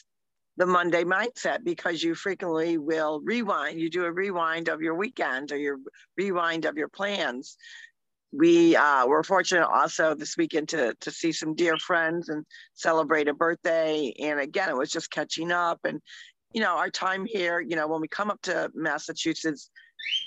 the 0.57 0.67
Monday 0.67 1.05
mindset 1.05 1.63
because 1.63 2.03
you 2.03 2.15
frequently 2.15 2.79
will 2.79 3.21
rewind. 3.21 3.79
You 3.79 3.91
do 3.91 4.05
a 4.05 4.13
rewind 4.13 4.69
of 4.69 4.81
your 4.81 4.95
weekend 4.95 5.53
or 5.53 5.59
your 5.59 5.79
rewind 6.17 6.65
of 6.65 6.77
your 6.77 6.89
plans. 6.89 7.57
We 8.33 8.77
uh, 8.77 9.07
were 9.07 9.23
fortunate 9.23 9.67
also 9.67 10.15
this 10.15 10.37
weekend 10.37 10.69
to, 10.71 10.95
to 11.01 11.11
see 11.11 11.33
some 11.33 11.55
dear 11.55 11.77
friends 11.79 12.29
and 12.29 12.45
celebrate 12.75 13.29
a 13.29 13.35
birthday. 13.35 14.13
And 14.21 14.41
again, 14.41 14.69
it 14.69 14.77
was 14.77 14.91
just 14.91 15.11
catching 15.11 15.53
up. 15.53 15.81
And, 15.85 16.01
you 16.53 16.61
know, 16.61 16.77
our 16.77 16.91
time 16.91 17.25
here, 17.25 17.61
you 17.61 17.77
know, 17.77 17.89
when 17.89 18.01
we 18.01 18.09
come 18.09 18.31
up 18.31 18.43
to 18.43 18.71
Massachusetts 18.75 19.71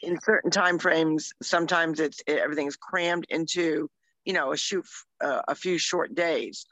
in 0.02 0.20
certain 0.22 0.52
time 0.52 0.80
frames, 0.80 1.34
sometimes 1.42 2.00
it's 2.00 2.22
it, 2.26 2.40
everything's 2.40 2.78
crammed 2.78 3.26
into, 3.30 3.90
you 4.26 4.34
know, 4.34 4.54
a 4.54 4.58
shoot 4.58 4.86
uh, 5.22 5.42
a 5.48 5.56
few 5.56 5.78
short 5.78 6.16
days 6.16 6.66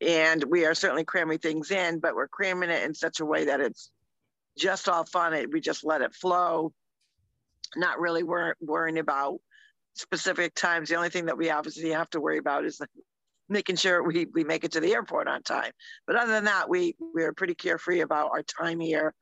and 0.00 0.44
we 0.44 0.64
are 0.64 0.74
certainly 0.74 1.04
cramming 1.04 1.38
things 1.38 1.70
in, 1.70 1.98
but 1.98 2.14
we're 2.14 2.28
cramming 2.28 2.70
it 2.70 2.84
in 2.84 2.94
such 2.94 3.20
a 3.20 3.24
way 3.24 3.46
that 3.46 3.60
it's 3.60 3.90
just 4.56 4.88
all 4.88 5.04
fun. 5.04 5.34
It, 5.34 5.50
we 5.52 5.60
just 5.60 5.84
let 5.84 6.02
it 6.02 6.14
flow, 6.14 6.72
not 7.76 7.98
really 7.98 8.22
wor- 8.22 8.56
worrying 8.60 8.98
about 8.98 9.40
specific 9.98 10.54
times. 10.54 10.88
The 10.88 10.96
only 10.96 11.10
thing 11.10 11.26
that 11.26 11.36
we 11.36 11.50
obviously 11.50 11.90
have 11.90 12.10
to 12.10 12.20
worry 12.20 12.38
about 12.38 12.64
is 12.64 12.80
making 13.48 13.76
sure 13.76 14.02
we, 14.02 14.26
we 14.34 14.44
make 14.44 14.64
it 14.64 14.72
to 14.72 14.80
the 14.80 14.92
airport 14.92 15.28
on 15.28 15.42
time. 15.42 15.72
But 16.06 16.16
other 16.16 16.32
than 16.32 16.44
that, 16.44 16.68
we, 16.68 16.94
we're 16.98 17.32
pretty 17.32 17.54
carefree 17.54 18.00
about 18.00 18.30
our 18.30 18.42
time 18.42 18.78
here, 18.78 19.14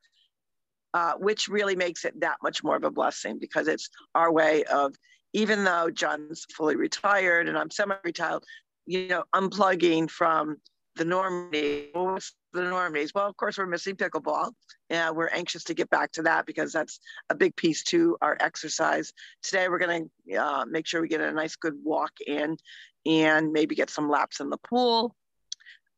uh, 0.93 1.13
which 1.13 1.47
really 1.47 1.75
makes 1.75 2.05
it 2.05 2.19
that 2.19 2.37
much 2.43 2.63
more 2.63 2.75
of 2.75 2.83
a 2.83 2.91
blessing 2.91 3.39
because 3.39 3.67
it's 3.67 3.89
our 4.15 4.31
way 4.31 4.63
of, 4.65 4.93
even 5.33 5.63
though 5.63 5.89
John's 5.89 6.45
fully 6.55 6.75
retired 6.75 7.47
and 7.47 7.57
I'm 7.57 7.71
semi-retired, 7.71 8.43
you 8.85 9.07
know, 9.07 9.23
unplugging 9.33 10.09
from 10.09 10.57
the 10.97 11.05
norm 11.05 11.51
days. 11.51 11.89
What's 11.93 12.33
the 12.53 12.63
norm 12.63 12.93
days? 12.93 13.13
Well, 13.13 13.27
of 13.27 13.37
course, 13.37 13.57
we're 13.57 13.65
missing 13.65 13.95
pickleball. 13.95 14.51
Yeah, 14.89 15.11
we're 15.11 15.29
anxious 15.29 15.63
to 15.65 15.73
get 15.73 15.89
back 15.89 16.11
to 16.13 16.23
that 16.23 16.45
because 16.45 16.73
that's 16.73 16.99
a 17.29 17.35
big 17.35 17.55
piece 17.55 17.83
to 17.85 18.17
our 18.21 18.35
exercise. 18.39 19.13
Today, 19.43 19.69
we're 19.69 19.79
going 19.79 20.09
to 20.29 20.35
uh, 20.35 20.65
make 20.65 20.87
sure 20.87 21.01
we 21.01 21.07
get 21.07 21.21
a 21.21 21.31
nice, 21.31 21.55
good 21.55 21.75
walk 21.83 22.11
in 22.25 22.57
and 23.05 23.51
maybe 23.51 23.75
get 23.75 23.89
some 23.89 24.09
laps 24.09 24.39
in 24.39 24.49
the 24.49 24.57
pool. 24.57 25.15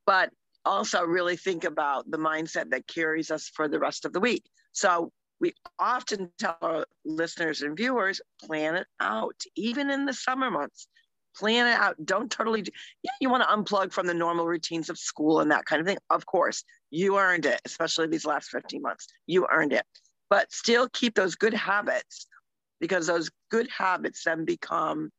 But 0.05 0.31
also, 0.65 1.03
really 1.03 1.37
think 1.37 1.63
about 1.63 2.09
the 2.09 2.17
mindset 2.17 2.71
that 2.71 2.87
carries 2.87 3.31
us 3.31 3.49
for 3.53 3.67
the 3.67 3.79
rest 3.79 4.05
of 4.05 4.13
the 4.13 4.19
week. 4.19 4.43
So, 4.71 5.11
we 5.41 5.53
often 5.79 6.31
tell 6.37 6.57
our 6.61 6.85
listeners 7.05 7.61
and 7.61 7.77
viewers 7.77 8.19
plan 8.41 8.75
it 8.75 8.87
out, 8.99 9.41
even 9.55 9.89
in 9.89 10.05
the 10.05 10.13
summer 10.13 10.51
months 10.51 10.87
plan 11.35 11.67
it 11.67 11.79
out. 11.79 11.95
Don't 12.03 12.31
totally, 12.31 12.61
do, 12.61 12.71
yeah, 13.03 13.11
you 13.21 13.29
want 13.29 13.43
to 13.43 13.49
unplug 13.49 13.91
from 13.91 14.07
the 14.07 14.13
normal 14.13 14.45
routines 14.45 14.89
of 14.89 14.97
school 14.97 15.39
and 15.39 15.51
that 15.51 15.65
kind 15.65 15.79
of 15.79 15.87
thing. 15.87 15.97
Of 16.09 16.25
course, 16.25 16.63
you 16.91 17.17
earned 17.17 17.45
it, 17.45 17.61
especially 17.65 18.07
these 18.07 18.25
last 18.25 18.49
15 18.49 18.81
months. 18.81 19.07
You 19.27 19.47
earned 19.51 19.73
it, 19.73 19.85
but 20.29 20.51
still 20.51 20.89
keep 20.89 21.15
those 21.15 21.35
good 21.35 21.53
habits 21.53 22.27
because 22.79 23.07
those 23.07 23.29
good 23.51 23.69
habits 23.75 24.23
then 24.23 24.45
become, 24.45 25.11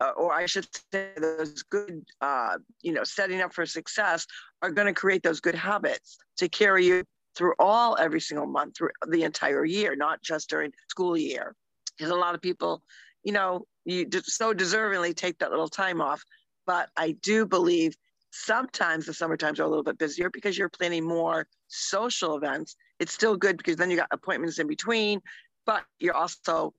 uh, 0.00 0.10
or 0.16 0.32
I 0.32 0.46
should 0.46 0.66
say, 0.92 1.10
those 1.16 1.62
good, 1.64 2.04
uh, 2.20 2.58
you 2.82 2.92
know, 2.92 3.04
setting 3.04 3.40
up 3.40 3.54
for 3.54 3.66
success 3.66 4.26
are 4.62 4.70
going 4.70 4.86
to 4.86 4.94
create 4.94 5.22
those 5.22 5.40
good 5.40 5.54
habits 5.54 6.18
to 6.38 6.48
carry 6.48 6.86
you 6.86 7.04
through 7.36 7.54
all 7.58 7.96
every 7.98 8.20
single 8.20 8.46
month 8.46 8.76
through 8.76 8.90
the 9.08 9.22
entire 9.22 9.64
year, 9.64 9.96
not 9.96 10.22
just 10.22 10.48
during 10.48 10.72
school 10.88 11.16
year. 11.16 11.54
Because 11.96 12.10
a 12.10 12.16
lot 12.16 12.34
of 12.34 12.40
people, 12.40 12.82
you 13.22 13.32
know, 13.32 13.66
you 13.84 14.08
so 14.24 14.54
deservingly 14.54 15.14
take 15.14 15.38
that 15.38 15.50
little 15.50 15.68
time 15.68 16.00
off. 16.00 16.22
But 16.66 16.88
I 16.96 17.12
do 17.22 17.46
believe 17.46 17.94
sometimes 18.30 19.06
the 19.06 19.14
summer 19.14 19.36
times 19.36 19.60
are 19.60 19.64
a 19.64 19.68
little 19.68 19.84
bit 19.84 19.98
busier 19.98 20.30
because 20.30 20.56
you're 20.56 20.68
planning 20.68 21.04
more 21.04 21.46
social 21.68 22.36
events. 22.36 22.76
It's 22.98 23.12
still 23.12 23.36
good 23.36 23.56
because 23.56 23.76
then 23.76 23.90
you 23.90 23.96
got 23.96 24.08
appointments 24.10 24.58
in 24.58 24.66
between, 24.66 25.20
but 25.66 25.84
you're 25.98 26.14
also 26.14 26.72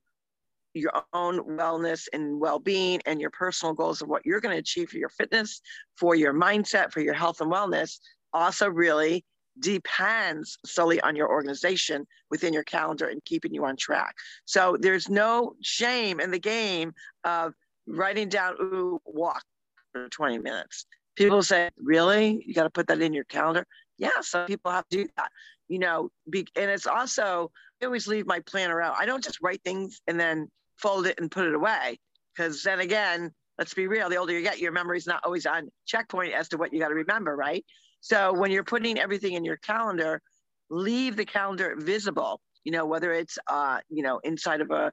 your 0.73 0.91
own 1.13 1.39
wellness 1.57 2.07
and 2.11 2.39
well-being 2.39 3.01
and 3.05 3.21
your 3.21 3.29
personal 3.29 3.73
goals 3.73 4.01
of 4.01 4.09
what 4.09 4.25
you're 4.25 4.41
going 4.41 4.53
to 4.53 4.59
achieve 4.59 4.89
for 4.89 4.97
your 4.97 5.09
fitness, 5.09 5.61
for 5.95 6.15
your 6.15 6.33
mindset, 6.33 6.91
for 6.91 6.99
your 6.99 7.13
health 7.13 7.39
and 7.39 7.51
wellness 7.51 7.99
also 8.35 8.69
really 8.69 9.25
depends 9.59 10.57
solely 10.65 10.99
on 11.01 11.15
your 11.15 11.29
organization 11.29 12.05
within 12.29 12.53
your 12.53 12.63
calendar 12.63 13.07
and 13.07 13.23
keeping 13.25 13.53
you 13.53 13.65
on 13.65 13.75
track. 13.77 14.15
So 14.45 14.77
there's 14.79 15.09
no 15.09 15.53
shame 15.61 16.19
in 16.19 16.31
the 16.31 16.39
game 16.39 16.93
of 17.23 17.53
writing 17.87 18.29
down, 18.29 18.55
ooh, 18.61 18.99
walk 19.05 19.43
for 19.91 20.09
20 20.09 20.39
minutes. 20.39 20.85
People 21.15 21.41
say, 21.41 21.69
really? 21.77 22.43
You 22.45 22.53
got 22.53 22.63
to 22.63 22.69
put 22.69 22.87
that 22.87 23.01
in 23.01 23.13
your 23.13 23.23
calendar? 23.23 23.65
Yeah, 23.97 24.21
some 24.21 24.45
people 24.45 24.71
have 24.71 24.87
to 24.89 25.03
do 25.03 25.09
that. 25.15 25.29
You 25.69 25.79
know, 25.79 26.09
be, 26.29 26.45
and 26.55 26.69
it's 26.69 26.87
also, 26.87 27.51
I 27.81 27.85
always 27.85 28.07
leave 28.07 28.27
my 28.27 28.41
planner 28.41 28.81
out. 28.81 28.95
I 28.99 29.05
don't 29.05 29.23
just 29.23 29.41
write 29.41 29.61
things 29.63 30.01
and 30.07 30.19
then 30.19 30.49
fold 30.77 31.07
it 31.07 31.19
and 31.19 31.31
put 31.31 31.47
it 31.47 31.55
away. 31.55 31.99
Because 32.35 32.61
then 32.63 32.81
again, 32.81 33.31
let's 33.57 33.73
be 33.73 33.87
real, 33.87 34.09
the 34.09 34.17
older 34.17 34.33
you 34.33 34.41
get, 34.41 34.59
your 34.59 34.73
memory's 34.73 35.07
not 35.07 35.21
always 35.23 35.45
on 35.45 35.69
checkpoint 35.85 36.33
as 36.33 36.49
to 36.49 36.57
what 36.57 36.73
you 36.73 36.79
got 36.79 36.89
to 36.89 36.95
remember, 36.95 37.33
right? 37.33 37.65
So 38.05 38.31
when 38.31 38.51
you're 38.51 38.63
putting 38.63 38.99
everything 38.99 39.33
in 39.33 39.43
your 39.43 39.57
calendar, 39.57 40.21
leave 40.69 41.15
the 41.15 41.25
calendar 41.25 41.73
visible, 41.75 42.39
you 42.63 42.71
know, 42.71 42.85
whether 42.85 43.11
it's, 43.11 43.39
uh, 43.47 43.79
you 43.89 44.03
know, 44.03 44.19
inside 44.19 44.61
of 44.61 44.69
a 44.69 44.91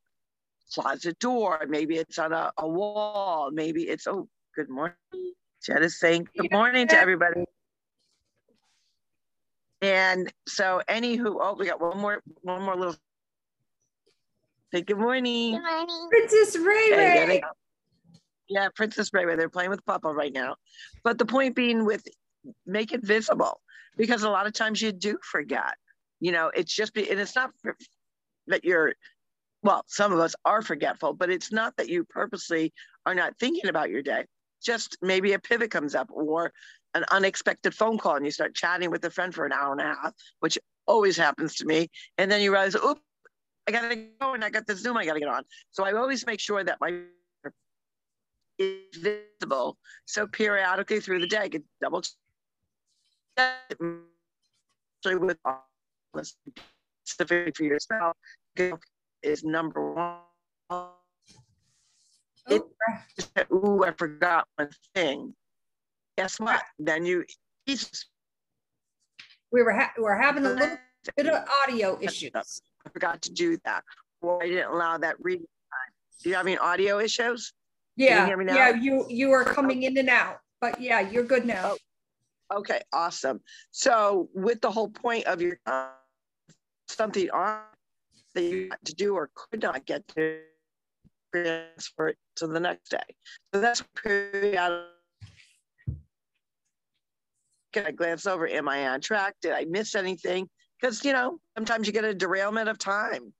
closet 0.72 1.18
door, 1.18 1.66
maybe 1.68 1.96
it's 1.96 2.18
on 2.18 2.32
a, 2.32 2.50
a 2.56 2.66
wall, 2.66 3.50
maybe 3.52 3.82
it's, 3.82 4.06
oh, 4.06 4.26
good 4.56 4.70
morning. 4.70 4.96
Jed 5.62 5.82
is 5.82 6.00
saying 6.00 6.26
good 6.38 6.50
morning 6.52 6.88
to 6.88 6.96
everybody. 6.96 7.44
And 9.82 10.32
so 10.48 10.80
anywho, 10.88 11.36
oh, 11.38 11.54
we 11.58 11.66
got 11.66 11.82
one 11.82 11.98
more, 11.98 12.22
one 12.40 12.62
more 12.62 12.76
little, 12.76 12.96
say 14.72 14.80
good 14.80 14.96
morning. 14.96 15.56
Good 15.56 15.60
morning. 15.60 16.08
Princess 16.08 16.56
Ray 16.56 16.90
Ray. 16.92 17.42
Yeah, 18.48 18.68
Princess 18.74 19.10
Ray 19.12 19.26
Ray. 19.26 19.36
They're 19.36 19.50
playing 19.50 19.68
with 19.68 19.84
Papa 19.84 20.08
right 20.08 20.32
now. 20.32 20.56
But 21.04 21.18
the 21.18 21.26
point 21.26 21.54
being 21.54 21.84
with 21.84 22.06
make 22.66 22.92
it 22.92 23.02
visible 23.02 23.60
because 23.96 24.22
a 24.22 24.30
lot 24.30 24.46
of 24.46 24.52
times 24.52 24.80
you 24.80 24.92
do 24.92 25.18
forget. 25.22 25.74
You 26.20 26.32
know, 26.32 26.50
it's 26.54 26.74
just, 26.74 26.94
be, 26.94 27.10
and 27.10 27.20
it's 27.20 27.34
not 27.34 27.50
that 28.46 28.64
you're, 28.64 28.94
well, 29.62 29.84
some 29.86 30.12
of 30.12 30.18
us 30.18 30.34
are 30.44 30.62
forgetful, 30.62 31.14
but 31.14 31.30
it's 31.30 31.52
not 31.52 31.76
that 31.76 31.88
you 31.88 32.04
purposely 32.04 32.72
are 33.06 33.14
not 33.14 33.38
thinking 33.38 33.68
about 33.68 33.90
your 33.90 34.02
day. 34.02 34.24
Just 34.62 34.96
maybe 35.02 35.32
a 35.32 35.38
pivot 35.38 35.70
comes 35.70 35.94
up 35.94 36.08
or 36.12 36.52
an 36.94 37.04
unexpected 37.10 37.74
phone 37.74 37.98
call 37.98 38.16
and 38.16 38.24
you 38.24 38.30
start 38.30 38.54
chatting 38.54 38.90
with 38.90 39.04
a 39.04 39.10
friend 39.10 39.34
for 39.34 39.44
an 39.44 39.52
hour 39.52 39.72
and 39.72 39.80
a 39.80 39.84
half, 39.84 40.12
which 40.40 40.58
always 40.86 41.16
happens 41.16 41.56
to 41.56 41.64
me. 41.64 41.88
And 42.18 42.30
then 42.30 42.40
you 42.40 42.52
realize, 42.52 42.76
oop, 42.76 43.00
I 43.66 43.72
gotta 43.72 43.96
go 44.20 44.34
and 44.34 44.44
I 44.44 44.50
got 44.50 44.66
this 44.66 44.80
Zoom 44.80 44.96
I 44.96 45.04
gotta 45.04 45.20
get 45.20 45.28
on. 45.28 45.44
So 45.70 45.84
I 45.84 45.92
always 45.92 46.26
make 46.26 46.40
sure 46.40 46.62
that 46.62 46.78
my 46.80 47.02
is 48.58 49.20
visible. 49.40 49.78
So 50.04 50.26
periodically 50.26 51.00
through 51.00 51.20
the 51.20 51.26
day, 51.26 51.38
I 51.38 51.48
can 51.48 51.64
double 51.80 52.02
with 55.04 56.34
specifically 57.04 57.52
for 57.52 57.64
yourself 57.64 58.16
is 59.22 59.44
number 59.44 59.92
one. 59.92 60.88
It, 62.48 62.62
ooh, 63.52 63.84
I 63.84 63.92
forgot 63.92 64.48
one 64.56 64.68
thing. 64.94 65.34
Guess 66.18 66.40
what? 66.40 66.62
Then 66.78 67.06
you. 67.06 67.24
We 69.52 69.62
were 69.62 69.72
ha- 69.72 69.92
we're 69.98 70.20
having 70.20 70.44
a 70.46 70.50
little 70.50 70.78
bit 71.16 71.26
of 71.26 71.44
audio 71.62 71.98
issues. 72.00 72.32
I 72.34 72.90
forgot 72.90 73.22
to 73.22 73.32
do 73.32 73.56
that, 73.64 73.84
or 74.20 74.42
I 74.42 74.48
didn't 74.48 74.72
allow 74.72 74.98
that 74.98 75.16
reading 75.20 75.46
time. 75.46 75.92
Do 76.22 76.30
you 76.30 76.34
have 76.34 76.46
any 76.46 76.58
audio 76.58 76.98
issues? 76.98 77.52
Yeah, 77.96 78.26
you 78.26 78.44
yeah. 78.48 78.74
You 78.74 79.06
you 79.08 79.30
are 79.30 79.44
coming 79.44 79.84
in 79.84 79.96
and 79.98 80.08
out, 80.08 80.38
but 80.60 80.80
yeah, 80.80 81.00
you're 81.00 81.24
good 81.24 81.46
now. 81.46 81.72
Oh. 81.72 81.76
Okay, 82.52 82.80
awesome. 82.92 83.40
So 83.70 84.28
with 84.34 84.60
the 84.60 84.70
whole 84.70 84.90
point 84.90 85.24
of 85.26 85.40
your 85.40 85.58
something 86.88 87.30
on 87.30 87.60
that 88.34 88.42
you 88.42 88.68
had 88.70 88.84
to 88.84 88.94
do 88.94 89.14
or 89.14 89.30
could 89.34 89.62
not 89.62 89.84
get 89.86 90.06
to 90.08 90.40
transfer 91.34 92.08
it 92.08 92.18
to 92.36 92.46
the 92.46 92.60
next 92.60 92.90
day. 92.90 92.98
So 93.54 93.60
that's 93.60 93.82
periodic. 94.02 94.86
Can 97.72 97.86
I 97.86 97.90
glance 97.90 98.26
over? 98.26 98.46
Am 98.46 98.68
I 98.68 98.88
on 98.88 99.00
track? 99.00 99.34
Did 99.40 99.52
I 99.52 99.64
miss 99.64 99.94
anything? 99.94 100.48
Because 100.80 101.04
you 101.04 101.12
know, 101.12 101.38
sometimes 101.56 101.86
you 101.86 101.92
get 101.92 102.04
a 102.04 102.14
derailment 102.14 102.68
of 102.68 102.78
time. 102.78 103.32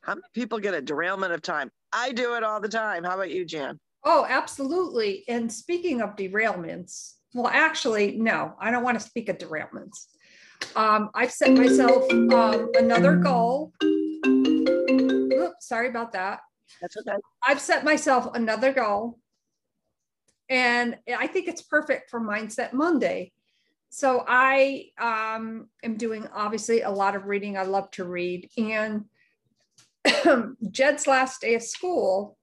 How 0.00 0.14
many 0.14 0.24
people 0.34 0.58
get 0.58 0.74
a 0.74 0.80
derailment 0.80 1.32
of 1.32 1.42
time? 1.42 1.70
I 1.92 2.12
do 2.12 2.34
it 2.34 2.42
all 2.42 2.60
the 2.60 2.68
time. 2.68 3.04
How 3.04 3.14
about 3.14 3.30
you, 3.30 3.44
Jan? 3.44 3.78
Oh, 4.04 4.26
absolutely. 4.28 5.24
And 5.28 5.52
speaking 5.52 6.00
of 6.00 6.16
derailments, 6.16 7.15
well, 7.36 7.52
actually, 7.52 8.16
no, 8.16 8.54
I 8.60 8.70
don't 8.70 8.82
want 8.82 8.98
to 8.98 9.06
speak 9.06 9.28
of 9.28 9.38
derailments. 9.38 10.06
Um, 10.74 11.10
I've 11.14 11.30
set 11.30 11.52
myself 11.52 12.10
um, 12.10 12.70
another 12.74 13.16
goal. 13.16 13.72
Oops, 13.84 15.54
sorry 15.60 15.88
about 15.88 16.12
that. 16.12 16.40
That's 16.80 16.96
okay. 16.96 17.16
I've 17.46 17.60
set 17.60 17.84
myself 17.84 18.34
another 18.34 18.72
goal. 18.72 19.18
And 20.48 20.96
I 21.08 21.26
think 21.26 21.48
it's 21.48 21.62
perfect 21.62 22.10
for 22.10 22.20
Mindset 22.20 22.72
Monday 22.72 23.32
so 23.96 24.24
I 24.26 24.90
um, 24.98 25.68
am 25.82 25.96
doing 25.96 26.28
obviously 26.34 26.82
a 26.82 26.90
lot 26.90 27.16
of 27.16 27.24
reading. 27.24 27.56
I 27.56 27.62
love 27.62 27.90
to 27.92 28.04
read. 28.04 28.50
And 28.58 29.06
Jed's 30.70 31.06
last 31.06 31.40
day 31.40 31.54
of 31.54 31.62
school, 31.62 32.36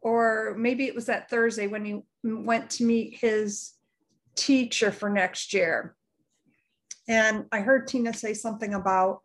or 0.00 0.56
maybe 0.58 0.86
it 0.86 0.94
was 0.96 1.06
that 1.06 1.30
Thursday 1.30 1.68
when 1.68 1.84
he 1.84 2.00
went 2.24 2.70
to 2.70 2.84
meet 2.84 3.18
his 3.20 3.72
teacher 4.34 4.90
for 4.90 5.08
next 5.10 5.52
year. 5.52 5.94
And 7.08 7.46
I 7.50 7.60
heard 7.60 7.88
Tina 7.88 8.14
say 8.14 8.34
something 8.34 8.74
about, 8.74 9.20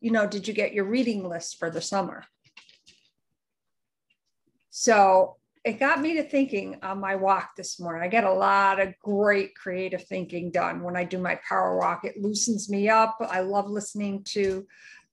you 0.00 0.10
know, 0.10 0.26
did 0.26 0.46
you 0.46 0.54
get 0.54 0.74
your 0.74 0.84
reading 0.84 1.28
list 1.28 1.58
for 1.58 1.70
the 1.70 1.80
summer? 1.80 2.24
So 4.70 5.36
it 5.64 5.78
got 5.78 6.00
me 6.00 6.14
to 6.14 6.22
thinking 6.22 6.78
on 6.82 7.00
my 7.00 7.16
walk 7.16 7.50
this 7.56 7.78
morning. 7.78 8.02
I 8.02 8.08
get 8.08 8.24
a 8.24 8.32
lot 8.32 8.80
of 8.80 8.94
great 9.02 9.54
creative 9.54 10.04
thinking 10.04 10.50
done 10.50 10.82
when 10.82 10.96
I 10.96 11.04
do 11.04 11.18
my 11.18 11.38
power 11.46 11.76
walk. 11.78 12.04
It 12.04 12.20
loosens 12.20 12.70
me 12.70 12.88
up. 12.88 13.16
I 13.20 13.40
love 13.40 13.68
listening 13.68 14.24
to 14.28 14.66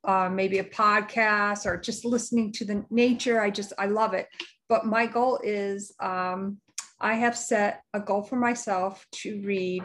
uh, 0.05 0.29
maybe 0.29 0.59
a 0.59 0.63
podcast 0.63 1.65
or 1.65 1.77
just 1.77 2.05
listening 2.05 2.53
to 2.53 2.65
the 2.65 2.85
nature. 2.89 3.41
I 3.41 3.49
just, 3.49 3.73
I 3.77 3.87
love 3.87 4.13
it. 4.13 4.27
But 4.69 4.85
my 4.85 5.05
goal 5.05 5.39
is 5.43 5.93
um, 5.99 6.59
I 6.99 7.15
have 7.15 7.37
set 7.37 7.83
a 7.93 7.99
goal 7.99 8.23
for 8.23 8.37
myself 8.37 9.05
to 9.15 9.41
read 9.43 9.83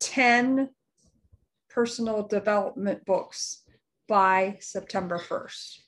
10 0.00 0.68
personal 1.70 2.26
development 2.26 3.04
books 3.04 3.62
by 4.08 4.58
September 4.60 5.18
1st. 5.18 5.78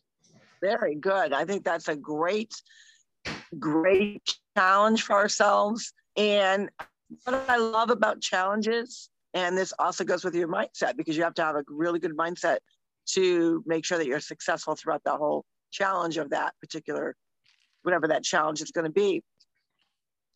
Very 0.61 0.95
good. 0.95 1.33
I 1.33 1.45
think 1.45 1.65
that's 1.65 1.89
a 1.89 1.97
great 1.97 2.55
great 3.59 4.37
challenge 4.57 5.03
for 5.03 5.15
ourselves. 5.15 5.93
And 6.17 6.71
what 7.25 7.45
I 7.49 7.57
love 7.57 7.91
about 7.91 8.21
challenges, 8.21 9.11
and 9.35 9.57
this 9.57 9.73
also 9.79 10.05
goes 10.05 10.25
with 10.25 10.35
your 10.35 10.49
mindset 10.49 10.97
because 10.97 11.17
you 11.17 11.23
have 11.23 11.35
to 11.35 11.45
have 11.45 11.57
a 11.57 11.65
really 11.69 11.99
good 11.99 12.17
mindset 12.17 12.59
to 13.11 13.63
make 13.67 13.85
sure 13.85 13.99
that 13.99 14.07
you're 14.07 14.21
successful 14.21 14.75
throughout 14.75 15.05
the 15.05 15.17
whole 15.17 15.45
challenge 15.71 16.17
of 16.17 16.31
that 16.31 16.55
particular, 16.61 17.15
whatever 17.83 18.09
that 18.09 18.25
challenge 18.25 18.63
is 18.63 18.71
going 18.71 18.87
to 18.87 18.93
be. 18.93 19.23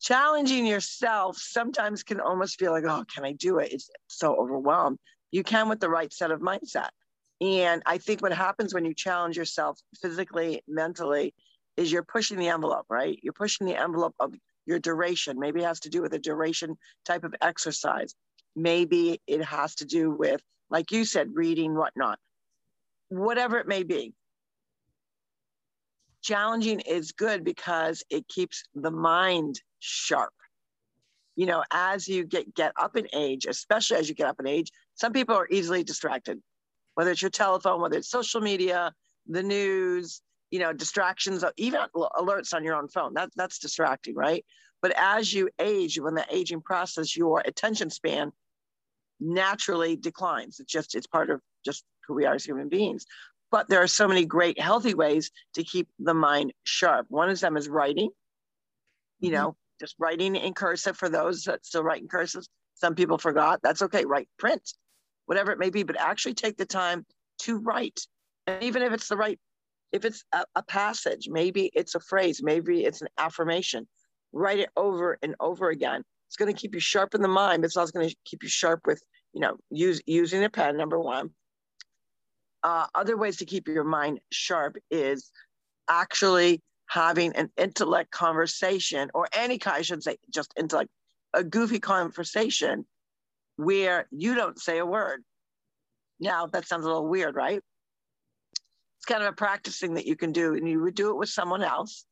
Challenging 0.01 0.65
yourself 0.65 1.37
sometimes 1.37 2.03
can 2.03 2.19
almost 2.19 2.57
feel 2.57 2.71
like, 2.71 2.85
oh, 2.85 3.05
can 3.13 3.23
I 3.23 3.33
do 3.33 3.59
it? 3.59 3.71
It's 3.71 3.89
so 4.07 4.35
overwhelmed. 4.35 4.97
You 5.31 5.43
can 5.43 5.69
with 5.69 5.79
the 5.79 5.89
right 5.89 6.11
set 6.11 6.31
of 6.31 6.41
mindset. 6.41 6.89
And 7.39 7.81
I 7.85 7.97
think 7.97 8.21
what 8.21 8.33
happens 8.33 8.73
when 8.73 8.85
you 8.85 8.93
challenge 8.93 9.37
yourself 9.37 9.79
physically, 10.01 10.63
mentally, 10.67 11.33
is 11.77 11.91
you're 11.91 12.03
pushing 12.03 12.37
the 12.37 12.49
envelope, 12.49 12.85
right? 12.89 13.19
You're 13.23 13.33
pushing 13.33 13.67
the 13.67 13.79
envelope 13.79 14.15
of 14.19 14.33
your 14.65 14.79
duration. 14.79 15.39
Maybe 15.39 15.61
it 15.61 15.65
has 15.65 15.79
to 15.81 15.89
do 15.89 16.01
with 16.01 16.13
a 16.13 16.19
duration 16.19 16.77
type 17.05 17.23
of 17.23 17.33
exercise. 17.41 18.13
Maybe 18.55 19.21
it 19.27 19.43
has 19.43 19.75
to 19.75 19.85
do 19.85 20.11
with, 20.11 20.41
like 20.69 20.91
you 20.91 21.05
said, 21.05 21.29
reading, 21.33 21.75
whatnot, 21.75 22.19
whatever 23.09 23.57
it 23.57 23.67
may 23.67 23.83
be. 23.83 24.13
Challenging 26.21 26.79
is 26.81 27.11
good 27.11 27.43
because 27.43 28.03
it 28.09 28.27
keeps 28.27 28.63
the 28.75 28.91
mind 28.91 29.59
sharp. 29.79 30.33
You 31.35 31.45
know, 31.45 31.63
as 31.71 32.07
you 32.07 32.25
get, 32.25 32.53
get 32.53 32.73
up 32.79 32.95
in 32.95 33.07
age, 33.13 33.45
especially 33.45 33.97
as 33.97 34.09
you 34.09 34.15
get 34.15 34.27
up 34.27 34.39
in 34.39 34.47
age, 34.47 34.71
some 34.95 35.13
people 35.13 35.35
are 35.35 35.47
easily 35.49 35.83
distracted, 35.83 36.39
whether 36.95 37.11
it's 37.11 37.21
your 37.21 37.31
telephone, 37.31 37.81
whether 37.81 37.97
it's 37.97 38.09
social 38.09 38.41
media, 38.41 38.93
the 39.27 39.41
news, 39.41 40.21
you 40.51 40.59
know, 40.59 40.73
distractions, 40.73 41.43
even 41.57 41.81
alerts 41.95 42.53
on 42.53 42.63
your 42.63 42.75
own 42.75 42.89
phone. 42.89 43.13
That, 43.13 43.29
that's 43.35 43.57
distracting, 43.59 44.15
right? 44.15 44.45
But 44.81 44.93
as 44.97 45.33
you 45.33 45.49
age, 45.59 45.99
when 45.99 46.15
the 46.15 46.25
aging 46.29 46.61
process, 46.61 47.15
your 47.15 47.41
attention 47.45 47.89
span 47.89 48.31
naturally 49.19 49.95
declines. 49.95 50.59
It's 50.59 50.71
just, 50.71 50.95
it's 50.95 51.07
part 51.07 51.29
of 51.29 51.39
just 51.63 51.85
who 52.05 52.15
we 52.15 52.25
are 52.25 52.33
as 52.33 52.43
human 52.43 52.67
beings. 52.67 53.05
But 53.51 53.67
there 53.67 53.81
are 53.81 53.87
so 53.87 54.07
many 54.07 54.25
great 54.25 54.59
healthy 54.59 54.93
ways 54.93 55.29
to 55.55 55.63
keep 55.63 55.89
the 55.99 56.13
mind 56.13 56.53
sharp. 56.63 57.07
One 57.09 57.29
of 57.29 57.39
them 57.39 57.57
is 57.57 57.67
writing, 57.67 58.09
you 59.19 59.29
mm-hmm. 59.29 59.35
know, 59.35 59.55
just 59.79 59.95
writing 59.99 60.35
in 60.35 60.53
cursive 60.53 60.97
for 60.97 61.09
those 61.09 61.43
that 61.43 61.65
still 61.65 61.83
write 61.83 62.01
in 62.01 62.07
cursive. 62.07 62.43
Some 62.75 62.95
people 62.95 63.17
forgot. 63.17 63.59
That's 63.61 63.81
okay. 63.83 64.05
Write 64.05 64.29
print, 64.39 64.61
whatever 65.25 65.51
it 65.51 65.59
may 65.59 65.69
be, 65.69 65.83
but 65.83 65.99
actually 65.99 66.33
take 66.33 66.57
the 66.57 66.65
time 66.65 67.05
to 67.39 67.57
write. 67.57 67.99
And 68.47 68.63
even 68.63 68.81
if 68.81 68.93
it's 68.93 69.07
the 69.07 69.17
right 69.17 69.39
if 69.91 70.05
it's 70.05 70.23
a, 70.33 70.45
a 70.55 70.63
passage, 70.63 71.27
maybe 71.29 71.69
it's 71.73 71.95
a 71.95 71.99
phrase, 71.99 72.41
maybe 72.41 72.85
it's 72.85 73.01
an 73.01 73.09
affirmation, 73.17 73.87
write 74.31 74.59
it 74.59 74.69
over 74.77 75.17
and 75.21 75.35
over 75.39 75.69
again. 75.69 76.03
It's 76.27 76.37
going 76.37 76.53
to 76.53 76.59
keep 76.59 76.73
you 76.73 76.79
sharp 76.79 77.13
in 77.13 77.21
the 77.21 77.27
mind, 77.27 77.61
but 77.61 77.65
it's 77.65 77.77
also 77.77 77.91
going 77.91 78.09
to 78.09 78.15
keep 78.23 78.43
you 78.43 78.49
sharp 78.49 78.81
with, 78.85 79.01
you 79.33 79.41
know, 79.41 79.57
use, 79.69 80.01
using 80.05 80.43
a 80.43 80.49
pen, 80.49 80.77
number 80.77 80.99
one. 80.99 81.31
Uh, 82.63 82.87
other 82.93 83.17
ways 83.17 83.37
to 83.37 83.45
keep 83.45 83.67
your 83.67 83.83
mind 83.83 84.19
sharp 84.31 84.77
is 84.89 85.31
actually 85.89 86.61
having 86.87 87.35
an 87.35 87.49
intellect 87.57 88.11
conversation 88.11 89.09
or 89.13 89.27
any 89.33 89.57
kind, 89.57 89.77
I 89.77 89.81
shouldn't 89.81 90.03
say, 90.03 90.17
just 90.29 90.53
intellect, 90.57 90.89
a 91.33 91.43
goofy 91.43 91.79
conversation 91.79 92.85
where 93.55 94.07
you 94.11 94.35
don't 94.35 94.59
say 94.59 94.77
a 94.77 94.85
word. 94.85 95.23
Now, 96.19 96.45
that 96.47 96.67
sounds 96.67 96.85
a 96.85 96.87
little 96.87 97.07
weird, 97.07 97.35
right? 97.35 97.61
it's 99.01 99.07
kind 99.07 99.23
of 99.23 99.29
a 99.29 99.35
practicing 99.35 99.95
that 99.95 100.05
you 100.05 100.15
can 100.15 100.31
do. 100.31 100.53
And 100.53 100.69
you 100.69 100.79
would 100.81 100.93
do 100.93 101.09
it 101.09 101.17
with 101.17 101.29
someone 101.29 101.63
else. 101.63 102.05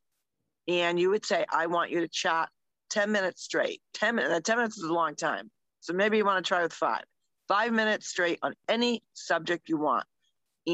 And 0.67 0.99
you 0.99 1.11
would 1.11 1.23
say, 1.23 1.45
I 1.53 1.67
want 1.67 1.91
you 1.91 1.99
to 1.99 2.07
chat 2.07 2.49
10 2.89 3.11
minutes 3.11 3.43
straight. 3.43 3.79
10 3.93 4.15
minutes, 4.15 4.47
10 4.47 4.57
minutes 4.57 4.77
is 4.79 4.85
a 4.85 4.93
long 4.93 5.15
time. 5.15 5.51
So 5.81 5.93
maybe 5.93 6.17
you 6.17 6.25
want 6.25 6.43
to 6.43 6.47
try 6.47 6.63
with 6.63 6.73
five. 6.73 7.03
Five 7.47 7.73
minutes 7.73 8.07
straight 8.07 8.39
on 8.41 8.55
any 8.67 9.03
subject 9.13 9.69
you 9.69 9.77
want. 9.77 10.03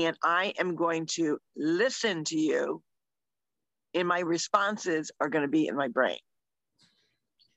And 0.04 0.18
I 0.24 0.54
am 0.60 0.76
going 0.76 1.06
to 1.14 1.40
listen 1.56 2.26
to 2.26 2.38
you. 2.38 2.82
And 3.94 4.08
my 4.08 4.20
responses 4.20 5.10
are 5.22 5.30
going 5.30 5.44
to 5.44 5.50
be 5.50 5.68
in 5.68 5.76
my 5.76 5.88
brain. 5.88 6.18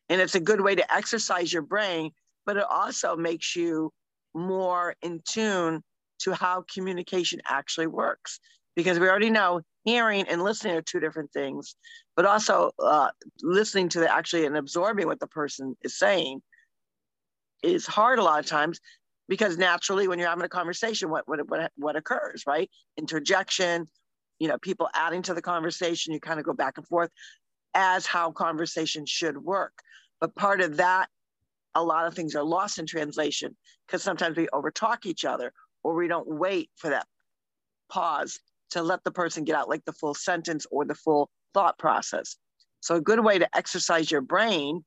And 0.09 0.20
it's 0.20 0.37
a 0.37 0.40
good 0.40 0.61
way 0.61 0.77
to 0.77 0.94
exercise 0.94 1.53
your 1.53 1.62
brain, 1.62 2.12
but 2.46 2.57
it 2.57 2.64
also 2.70 3.16
makes 3.16 3.57
you 3.57 3.92
more 4.35 4.94
in 5.03 5.20
tune 5.29 5.83
to 6.20 6.33
how 6.33 6.64
communication 6.72 7.40
actually 7.48 7.88
works. 7.88 8.38
Because 8.77 9.01
we 9.01 9.09
already 9.09 9.31
know 9.31 9.62
hearing 9.85 10.29
and 10.29 10.44
listening 10.44 10.77
are 10.77 10.83
two 10.83 11.01
different 11.01 11.33
things, 11.33 11.74
but 12.14 12.24
also 12.24 12.70
uh, 12.79 13.09
listening 13.42 13.88
to 13.88 14.01
the 14.01 14.12
actually 14.12 14.46
and 14.46 14.57
absorbing 14.57 15.09
what 15.09 15.18
the 15.18 15.27
person 15.27 15.77
is 15.83 15.98
saying 15.98 16.40
is 17.64 17.87
hard 17.87 18.20
a 18.20 18.22
lot 18.22 18.38
of 18.38 18.46
times 18.46 18.79
because 19.29 19.59
naturally 19.59 20.09
when 20.09 20.19
you're 20.19 20.29
having 20.29 20.45
a 20.45 20.49
conversation, 20.49 21.11
what, 21.11 21.29
what, 21.29 21.49
what, 21.49 21.71
what 21.77 21.97
occurs, 21.97 22.45
right? 22.47 22.71
Interjection, 22.97 23.88
you 24.38 24.49
know, 24.49 24.59
people 24.59 24.88
adding 24.95 25.23
to 25.23 25.35
the 25.35 25.43
conversation, 25.43 26.12
you 26.12 26.21
kind 26.21 26.41
of 26.41 26.47
go 26.47 26.53
back 26.53 26.79
and 26.79 26.87
forth 26.87 27.11
as 27.75 28.07
how 28.07 28.31
conversation 28.31 29.05
should 29.07 29.37
work. 29.37 29.73
But 30.21 30.35
part 30.35 30.61
of 30.61 30.79
that, 30.79 31.09
a 31.75 31.83
lot 31.83 32.07
of 32.07 32.14
things 32.14 32.35
are 32.35 32.43
lost 32.43 32.79
in 32.79 32.87
translation 32.87 33.57
because 33.87 34.03
sometimes 34.03 34.37
we 34.37 34.49
overtalk 34.49 35.07
each 35.07 35.25
other 35.25 35.53
or 35.85 35.95
we 35.95 36.09
don't 36.09 36.27
wait 36.27 36.71
for 36.77 36.91
that 36.91 37.07
pause 37.88 38.41
to 38.71 38.83
let 38.83 39.05
the 39.05 39.11
person 39.11 39.45
get 39.45 39.57
out 39.57 39.69
like 39.69 39.85
the 39.85 39.93
full 39.93 40.14
sentence 40.14 40.67
or 40.71 40.85
the 40.85 40.95
full 40.95 41.31
thought 41.55 41.79
process. 41.79 42.37
So 42.81 42.97
a 42.97 43.01
good 43.01 43.25
way 43.25 43.38
to 43.38 43.57
exercise 43.57 44.11
your 44.11 44.21
brain 44.21 44.85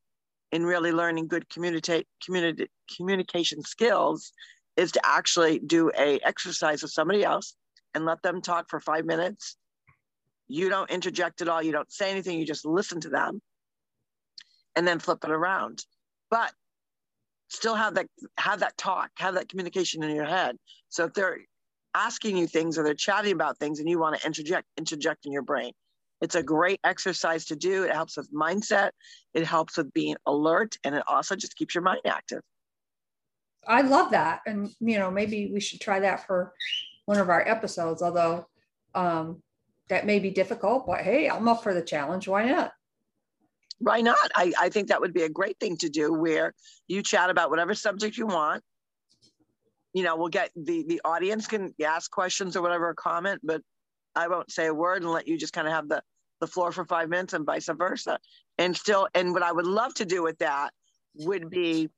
in 0.51 0.65
really 0.65 0.91
learning 0.91 1.27
good 1.27 1.49
communicate 1.49 2.07
communi- 2.27 2.67
communication 2.95 3.61
skills 3.63 4.31
is 4.77 4.91
to 4.91 5.01
actually 5.03 5.59
do 5.59 5.91
a 5.97 6.19
exercise 6.23 6.81
with 6.81 6.91
somebody 6.91 7.23
else 7.23 7.55
and 7.93 8.05
let 8.05 8.21
them 8.21 8.41
talk 8.41 8.69
for 8.69 8.79
five 8.79 9.05
minutes. 9.05 9.57
You 10.47 10.69
don't 10.69 10.89
interject 10.89 11.41
at 11.41 11.47
all. 11.47 11.61
You 11.61 11.71
don't 11.71 11.91
say 11.91 12.11
anything. 12.11 12.37
You 12.39 12.45
just 12.45 12.65
listen 12.65 12.99
to 13.01 13.09
them 13.09 13.41
and 14.75 14.87
then 14.87 14.99
flip 14.99 15.23
it 15.23 15.31
around. 15.31 15.85
But 16.29 16.51
still 17.49 17.75
have 17.75 17.95
that 17.95 18.07
have 18.37 18.59
that 18.61 18.77
talk, 18.77 19.11
have 19.17 19.35
that 19.35 19.49
communication 19.49 20.03
in 20.03 20.15
your 20.15 20.25
head. 20.25 20.57
So 20.89 21.05
if 21.05 21.13
they're 21.13 21.39
asking 21.93 22.37
you 22.37 22.47
things 22.47 22.77
or 22.77 22.83
they're 22.83 22.93
chatting 22.93 23.33
about 23.33 23.57
things 23.57 23.79
and 23.79 23.89
you 23.89 23.99
want 23.99 24.19
to 24.19 24.25
interject 24.25 24.67
interject 24.77 25.25
in 25.25 25.31
your 25.31 25.41
brain, 25.41 25.73
it's 26.21 26.36
a 26.36 26.43
great 26.43 26.79
exercise 26.84 27.45
to 27.45 27.55
do. 27.55 27.84
It 27.84 27.91
helps 27.91 28.17
with 28.17 28.31
mindset, 28.34 28.91
it 29.34 29.45
helps 29.45 29.77
with 29.77 29.91
being 29.93 30.15
alert, 30.25 30.77
and 30.84 30.95
it 30.95 31.03
also 31.07 31.36
just 31.36 31.55
keeps 31.55 31.75
your 31.75 31.84
mind 31.84 32.01
active. 32.05 32.41
I 33.67 33.81
love 33.81 34.12
that. 34.12 34.41
And 34.45 34.69
you 34.79 34.97
know, 34.97 35.12
maybe 35.12 35.51
we 35.53 35.60
should 35.60 35.81
try 35.81 35.99
that 35.99 36.25
for 36.25 36.53
one 37.05 37.19
of 37.19 37.29
our 37.29 37.47
episodes, 37.47 38.01
although 38.01 38.47
um, 38.95 39.41
that 39.89 40.05
may 40.05 40.19
be 40.19 40.29
difficult, 40.29 40.88
but 40.88 41.01
hey, 41.01 41.29
I'm 41.29 41.47
up 41.47 41.63
for 41.63 41.73
the 41.73 41.81
challenge. 41.81 42.27
Why 42.27 42.45
not? 42.45 42.71
why 43.81 44.01
not? 44.01 44.17
I, 44.36 44.53
I 44.60 44.69
think 44.69 44.88
that 44.88 45.01
would 45.01 45.13
be 45.13 45.23
a 45.23 45.29
great 45.29 45.60
thing 45.60 45.75
to 45.77 45.89
do 45.89 46.13
where 46.13 46.53
you 46.88 47.01
chat 47.01 47.29
about 47.29 47.49
whatever 47.49 47.73
subject 47.73 48.15
you 48.15 48.27
want. 48.27 48.63
You 49.93 50.03
know, 50.03 50.15
we'll 50.15 50.29
get 50.29 50.51
the 50.55 50.86
the 50.88 51.01
audience 51.03 51.47
can 51.47 51.73
ask 51.84 52.10
questions 52.10 52.55
or 52.55 52.62
whatever, 52.62 52.93
comment, 52.93 53.41
but 53.43 53.62
I 54.15 54.28
won't 54.28 54.52
say 54.52 54.67
a 54.67 54.74
word 54.74 55.02
and 55.02 55.12
let 55.12 55.28
you 55.28 55.38
just 55.38 55.54
kind 55.54 55.67
of 55.67 55.74
have 55.74 55.88
the 55.89 56.02
the 56.41 56.47
floor 56.47 56.71
for 56.71 56.84
five 56.86 57.08
minutes 57.08 57.34
and 57.34 57.45
vice 57.45 57.69
versa. 57.71 58.19
And 58.58 58.76
still, 58.76 59.08
and 59.13 59.32
what 59.32 59.43
I 59.43 59.52
would 59.52 59.67
love 59.67 59.93
to 59.95 60.06
do 60.06 60.24
with 60.24 60.39
that 60.39 60.71
would 61.15 61.50
be 61.50 61.89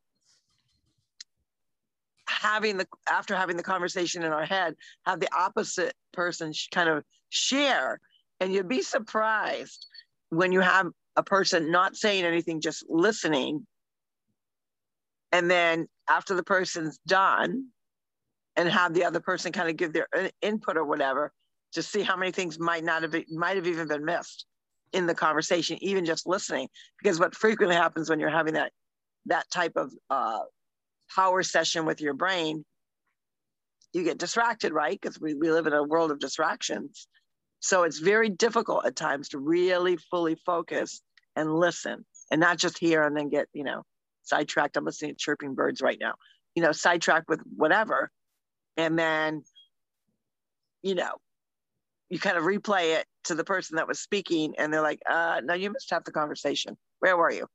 having 2.28 2.78
the 2.78 2.88
after 3.10 3.36
having 3.36 3.58
the 3.58 3.64
conversation 3.64 4.24
in 4.24 4.32
our 4.32 4.46
head 4.46 4.76
have 5.06 5.20
the 5.20 5.34
opposite 5.36 5.94
person 6.14 6.52
kind 6.72 6.90
of 6.90 7.04
share 7.30 8.00
and 8.40 8.54
you'd 8.54 8.68
be 8.68 8.82
surprised 8.82 9.88
when 10.30 10.52
you 10.52 10.60
have 10.60 10.88
a 11.16 11.24
person 11.24 11.72
not 11.72 11.96
saying 11.96 12.26
anything 12.26 12.60
just 12.60 12.86
listening 12.90 13.66
and 15.32 15.50
then 15.50 15.88
after 16.10 16.34
the 16.34 16.44
person's 16.44 16.98
done 17.08 17.66
and 18.56 18.70
have 18.70 18.94
the 18.94 19.06
other 19.06 19.20
person 19.20 19.52
kind 19.52 19.70
of 19.70 19.78
give 19.78 19.94
their 19.94 20.08
input 20.42 20.78
or 20.78 20.86
whatever 20.86 21.32
to 21.74 21.84
see 21.84 22.02
how 22.02 22.16
many 22.16 22.32
things 22.32 22.60
might 22.60 22.84
not 22.84 23.04
have 23.04 23.16
might 23.30 23.56
have 23.56 23.68
even 23.68 23.88
been 23.88 24.06
missed 24.06 24.46
in 24.94 25.08
the 25.08 25.16
conversation 25.16 25.78
even 25.82 26.06
just 26.06 26.28
listening 26.28 26.68
because 27.02 27.20
what 27.20 27.36
frequently 27.36 27.76
happens 27.76 28.10
when 28.10 28.20
you're 28.20 28.30
having 28.30 28.54
that 28.54 28.72
that 29.26 29.50
type 29.50 29.74
of 29.76 29.92
uh, 30.10 30.40
power 31.16 31.44
session 31.44 31.86
with 31.86 32.02
your 32.02 32.14
brain, 32.14 32.66
you 33.94 34.04
get 34.04 34.18
distracted, 34.18 34.74
right? 34.74 35.00
Because 35.00 35.20
we, 35.20 35.34
we 35.36 35.52
live 35.52 35.68
in 35.68 35.74
a 35.74 35.84
world 35.84 36.12
of 36.12 36.20
distractions. 36.20 37.08
So 37.60 37.84
it's 37.84 38.00
very 38.00 38.30
difficult 38.30 38.86
at 38.86 38.96
times 38.96 39.30
to 39.30 39.40
really 39.40 39.98
fully 40.10 40.36
focus 40.36 41.02
and 41.36 41.54
listen 41.54 42.06
and 42.32 42.42
not 42.42 42.58
just 42.58 42.78
hear 42.78 43.04
and 43.04 43.16
then 43.16 43.30
get, 43.30 43.48
you 43.54 43.64
know, 43.64 43.84
sidetracked. 44.24 44.76
I'm 44.78 44.86
listening 44.86 45.12
to 45.12 45.18
chirping 45.18 45.56
birds 45.56 45.82
right 45.82 45.98
now, 46.00 46.16
you 46.56 46.64
know, 46.64 46.72
sidetracked 46.72 47.30
with 47.30 47.42
whatever. 47.56 48.10
And 48.76 48.98
then, 48.98 49.44
you 50.82 50.96
know, 50.96 51.12
you 52.14 52.20
kind 52.20 52.38
of 52.38 52.44
replay 52.44 52.96
it 52.96 53.08
to 53.24 53.34
the 53.34 53.44
person 53.44 53.76
that 53.78 53.88
was 53.88 54.00
speaking 54.00 54.54
and 54.60 54.72
they're 54.72 54.84
like, 54.84 55.02
uh, 55.10 55.42
no, 55.44 55.56
you 55.56 55.72
missed 55.72 55.90
half 55.90 56.04
the 56.04 56.12
conversation. 56.12 56.78
Where 57.00 57.18
were 57.18 57.32
you? 57.32 57.48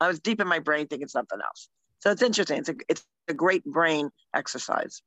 I 0.00 0.06
was 0.06 0.20
deep 0.20 0.40
in 0.40 0.46
my 0.46 0.60
brain 0.60 0.86
thinking 0.86 1.08
something 1.08 1.40
else. 1.40 1.68
So 1.98 2.12
it's 2.12 2.22
interesting. 2.22 2.58
It's 2.58 2.68
a 2.68 2.74
it's 2.88 3.04
a 3.26 3.34
great 3.34 3.64
brain 3.64 4.10
exercise. 4.32 5.02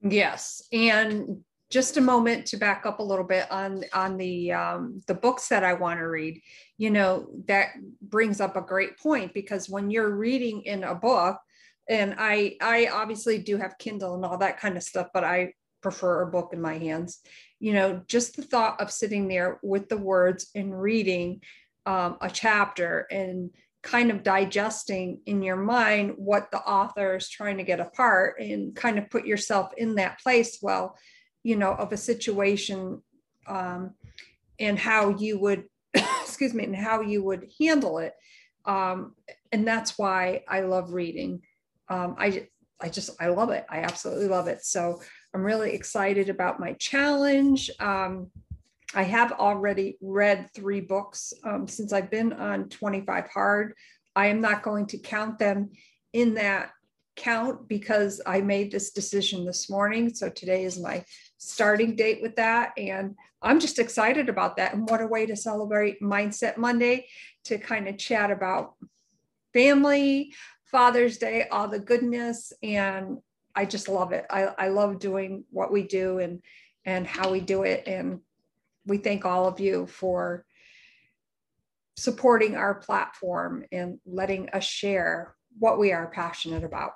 Yes, 0.00 0.62
and 0.72 1.42
just 1.70 1.96
a 1.96 2.00
moment 2.00 2.46
to 2.46 2.56
back 2.56 2.86
up 2.86 3.00
a 3.00 3.02
little 3.02 3.24
bit 3.24 3.50
on 3.50 3.82
on 3.92 4.16
the 4.16 4.52
um, 4.52 5.02
the 5.08 5.14
books 5.14 5.48
that 5.48 5.64
I 5.64 5.72
want 5.72 5.98
to 5.98 6.06
read. 6.06 6.40
You 6.78 6.90
know 6.90 7.28
that 7.46 7.70
brings 8.00 8.40
up 8.40 8.54
a 8.54 8.60
great 8.60 8.96
point 8.98 9.34
because 9.34 9.68
when 9.68 9.90
you're 9.90 10.14
reading 10.14 10.62
in 10.62 10.84
a 10.84 10.94
book, 10.94 11.38
and 11.88 12.14
I 12.16 12.56
I 12.60 12.88
obviously 12.92 13.38
do 13.38 13.56
have 13.56 13.78
Kindle 13.78 14.14
and 14.14 14.24
all 14.24 14.38
that 14.38 14.60
kind 14.60 14.76
of 14.76 14.82
stuff, 14.82 15.08
but 15.12 15.24
I 15.24 15.54
prefer 15.82 16.22
a 16.22 16.30
book 16.30 16.50
in 16.52 16.60
my 16.60 16.78
hands. 16.78 17.20
You 17.60 17.72
know, 17.72 18.02
just 18.06 18.36
the 18.36 18.42
thought 18.42 18.80
of 18.80 18.90
sitting 18.90 19.28
there 19.28 19.58
with 19.62 19.88
the 19.88 19.96
words 19.96 20.50
and 20.54 20.78
reading 20.78 21.42
um, 21.86 22.18
a 22.20 22.30
chapter 22.30 23.06
and 23.10 23.50
kind 23.82 24.10
of 24.10 24.24
digesting 24.24 25.20
in 25.26 25.42
your 25.42 25.56
mind 25.56 26.14
what 26.16 26.50
the 26.50 26.58
author 26.58 27.16
is 27.16 27.28
trying 27.28 27.56
to 27.58 27.62
get 27.62 27.78
apart 27.78 28.40
and 28.40 28.74
kind 28.74 28.98
of 28.98 29.08
put 29.10 29.24
yourself 29.24 29.70
in 29.76 29.94
that 29.94 30.18
place 30.18 30.58
well 30.60 30.98
you 31.44 31.54
know 31.54 31.70
of 31.70 31.92
a 31.92 31.96
situation 31.96 33.00
um, 33.46 33.94
and 34.58 34.78
how 34.78 35.10
you 35.10 35.38
would 35.38 35.64
excuse 35.94 36.54
me 36.54 36.64
and 36.64 36.76
how 36.76 37.00
you 37.00 37.22
would 37.22 37.48
handle 37.60 37.98
it. 37.98 38.14
Um, 38.64 39.14
and 39.52 39.66
that's 39.66 39.96
why 39.96 40.42
i 40.48 40.60
love 40.60 40.92
reading. 40.92 41.42
Um, 41.88 42.16
i 42.18 42.48
i 42.80 42.88
just 42.88 43.10
i 43.20 43.28
love 43.28 43.50
it. 43.50 43.64
I 43.70 43.78
absolutely 43.78 44.28
love 44.28 44.48
it. 44.48 44.64
So 44.64 45.00
i'm 45.36 45.42
really 45.42 45.72
excited 45.72 46.30
about 46.30 46.58
my 46.58 46.72
challenge 46.74 47.70
um, 47.78 48.30
I 48.94 49.02
have 49.02 49.32
already 49.32 49.98
read 50.00 50.48
three 50.54 50.80
books 50.80 51.34
um, 51.44 51.66
since 51.68 51.92
I've 51.92 52.10
been 52.10 52.32
on 52.32 52.68
25 52.68 53.28
Hard. 53.28 53.74
I 54.14 54.28
am 54.28 54.40
not 54.40 54.62
going 54.62 54.86
to 54.86 54.98
count 54.98 55.38
them 55.38 55.70
in 56.14 56.34
that 56.34 56.70
count 57.16 57.68
because 57.68 58.20
I 58.26 58.40
made 58.40 58.70
this 58.70 58.92
decision 58.92 59.44
this 59.44 59.68
morning. 59.68 60.14
So 60.14 60.30
today 60.30 60.64
is 60.64 60.80
my 60.80 61.04
starting 61.36 61.96
date 61.96 62.22
with 62.22 62.36
that. 62.36 62.72
And 62.78 63.16
I'm 63.42 63.60
just 63.60 63.78
excited 63.78 64.28
about 64.28 64.56
that. 64.56 64.72
And 64.72 64.88
what 64.88 65.02
a 65.02 65.06
way 65.06 65.26
to 65.26 65.36
celebrate 65.36 66.00
Mindset 66.00 66.56
Monday 66.56 67.08
to 67.44 67.58
kind 67.58 67.88
of 67.88 67.98
chat 67.98 68.30
about 68.30 68.76
family, 69.52 70.32
Father's 70.70 71.18
Day, 71.18 71.48
all 71.50 71.68
the 71.68 71.78
goodness. 71.78 72.52
And 72.62 73.18
I 73.56 73.64
just 73.64 73.88
love 73.88 74.12
it. 74.12 74.26
I, 74.30 74.44
I 74.58 74.68
love 74.68 74.98
doing 74.98 75.44
what 75.50 75.72
we 75.72 75.82
do 75.82 76.18
and 76.18 76.42
and 76.84 77.06
how 77.06 77.32
we 77.32 77.40
do 77.40 77.64
it. 77.64 77.82
And 77.88 78.20
we 78.84 78.98
thank 78.98 79.24
all 79.24 79.48
of 79.48 79.58
you 79.58 79.86
for 79.86 80.44
supporting 81.96 82.54
our 82.54 82.74
platform 82.74 83.64
and 83.72 83.98
letting 84.06 84.50
us 84.50 84.64
share 84.64 85.34
what 85.58 85.78
we 85.78 85.92
are 85.92 86.06
passionate 86.08 86.62
about. 86.62 86.92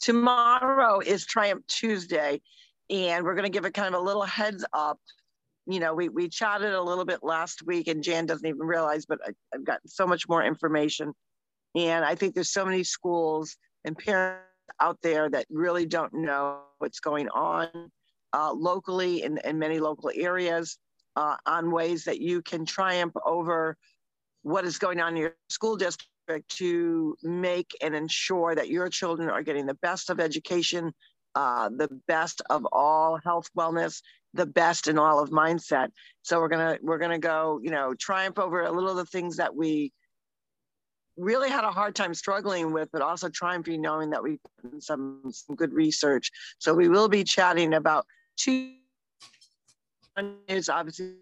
Tomorrow 0.00 1.00
is 1.00 1.26
Triumph 1.26 1.66
Tuesday, 1.66 2.40
and 2.88 3.24
we're 3.24 3.34
going 3.34 3.44
to 3.44 3.50
give 3.50 3.64
it 3.64 3.74
kind 3.74 3.94
of 3.94 4.00
a 4.00 4.04
little 4.04 4.22
heads 4.22 4.64
up. 4.72 5.00
You 5.66 5.80
know, 5.80 5.94
we, 5.94 6.08
we 6.08 6.28
chatted 6.28 6.72
a 6.72 6.82
little 6.82 7.04
bit 7.04 7.18
last 7.22 7.66
week, 7.66 7.88
and 7.88 8.02
Jan 8.02 8.24
doesn't 8.24 8.46
even 8.46 8.60
realize, 8.60 9.04
but 9.04 9.18
I, 9.26 9.32
I've 9.52 9.64
gotten 9.64 9.88
so 9.88 10.06
much 10.06 10.28
more 10.28 10.44
information. 10.44 11.12
And 11.74 12.04
I 12.04 12.14
think 12.14 12.34
there's 12.34 12.52
so 12.52 12.64
many 12.64 12.84
schools 12.84 13.56
and 13.86 13.96
parents 13.96 14.42
out 14.80 14.98
there 15.02 15.30
that 15.30 15.46
really 15.48 15.86
don't 15.86 16.12
know 16.12 16.60
what's 16.78 17.00
going 17.00 17.28
on 17.30 17.68
uh, 18.34 18.52
locally 18.52 19.22
in, 19.22 19.38
in 19.44 19.58
many 19.58 19.78
local 19.78 20.10
areas 20.14 20.78
uh, 21.14 21.36
on 21.46 21.70
ways 21.70 22.04
that 22.04 22.20
you 22.20 22.42
can 22.42 22.66
triumph 22.66 23.14
over 23.24 23.76
what 24.42 24.64
is 24.64 24.78
going 24.78 25.00
on 25.00 25.16
in 25.16 25.22
your 25.22 25.34
school 25.48 25.76
district 25.76 26.48
to 26.48 27.16
make 27.22 27.70
and 27.80 27.94
ensure 27.94 28.54
that 28.54 28.68
your 28.68 28.88
children 28.88 29.30
are 29.30 29.42
getting 29.42 29.64
the 29.64 29.74
best 29.74 30.10
of 30.10 30.20
education, 30.20 30.92
uh, 31.34 31.68
the 31.68 31.88
best 32.06 32.42
of 32.50 32.66
all 32.72 33.18
health, 33.24 33.48
wellness, 33.56 34.02
the 34.34 34.46
best 34.46 34.88
in 34.88 34.98
all 34.98 35.20
of 35.20 35.30
mindset. 35.30 35.88
So 36.22 36.40
we're 36.40 36.48
gonna 36.48 36.78
we're 36.82 36.98
gonna 36.98 37.18
go, 37.18 37.60
you 37.62 37.70
know, 37.70 37.94
triumph 37.94 38.38
over 38.38 38.62
a 38.62 38.70
little 38.70 38.90
of 38.90 38.96
the 38.96 39.06
things 39.06 39.36
that 39.36 39.54
we 39.54 39.92
really 41.16 41.50
had 41.50 41.64
a 41.64 41.70
hard 41.70 41.94
time 41.94 42.14
struggling 42.14 42.72
with, 42.72 42.88
but 42.92 43.02
also 43.02 43.28
triumphing 43.28 43.80
knowing 43.80 44.10
that 44.10 44.22
we've 44.22 44.40
done 44.62 44.80
some, 44.80 45.22
some 45.32 45.56
good 45.56 45.72
research. 45.72 46.30
So 46.58 46.74
we 46.74 46.88
will 46.88 47.08
be 47.08 47.24
chatting 47.24 47.74
about 47.74 48.06
two 48.36 48.74
is 50.48 50.68
obviously 50.68 51.16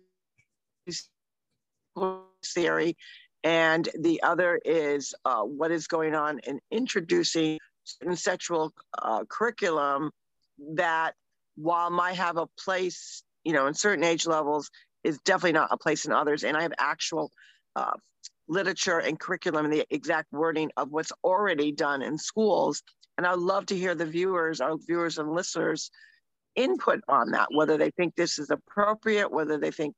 theory, 2.44 2.96
and 3.42 3.88
the 3.98 4.22
other 4.22 4.60
is 4.64 5.14
uh, 5.24 5.42
what 5.42 5.70
is 5.70 5.86
going 5.86 6.14
on 6.14 6.38
in 6.40 6.60
introducing 6.70 7.58
certain 7.84 8.16
sexual 8.16 8.72
uh, 9.00 9.24
curriculum 9.28 10.10
that 10.74 11.14
while 11.56 11.90
might 11.90 12.16
have 12.16 12.36
a 12.36 12.46
place, 12.58 13.22
you 13.44 13.52
know, 13.52 13.66
in 13.66 13.74
certain 13.74 14.04
age 14.04 14.26
levels, 14.26 14.70
is 15.02 15.18
definitely 15.18 15.52
not 15.52 15.68
a 15.70 15.76
place 15.76 16.04
in 16.04 16.12
others. 16.12 16.44
And 16.44 16.56
I 16.56 16.62
have 16.62 16.72
actual 16.78 17.30
uh, 17.76 17.92
literature 18.48 18.98
and 18.98 19.18
curriculum 19.18 19.64
and 19.64 19.74
the 19.74 19.86
exact 19.90 20.32
wording 20.32 20.70
of 20.76 20.90
what's 20.90 21.12
already 21.22 21.72
done 21.72 22.02
in 22.02 22.18
schools. 22.18 22.82
And 23.16 23.26
I'd 23.26 23.38
love 23.38 23.66
to 23.66 23.76
hear 23.76 23.94
the 23.94 24.06
viewers, 24.06 24.60
our 24.60 24.76
viewers 24.76 25.18
and 25.18 25.32
listeners, 25.32 25.90
input 26.56 27.00
on 27.08 27.32
that, 27.32 27.48
whether 27.52 27.76
they 27.76 27.90
think 27.90 28.14
this 28.14 28.38
is 28.38 28.50
appropriate, 28.50 29.30
whether 29.30 29.58
they 29.58 29.70
think 29.70 29.94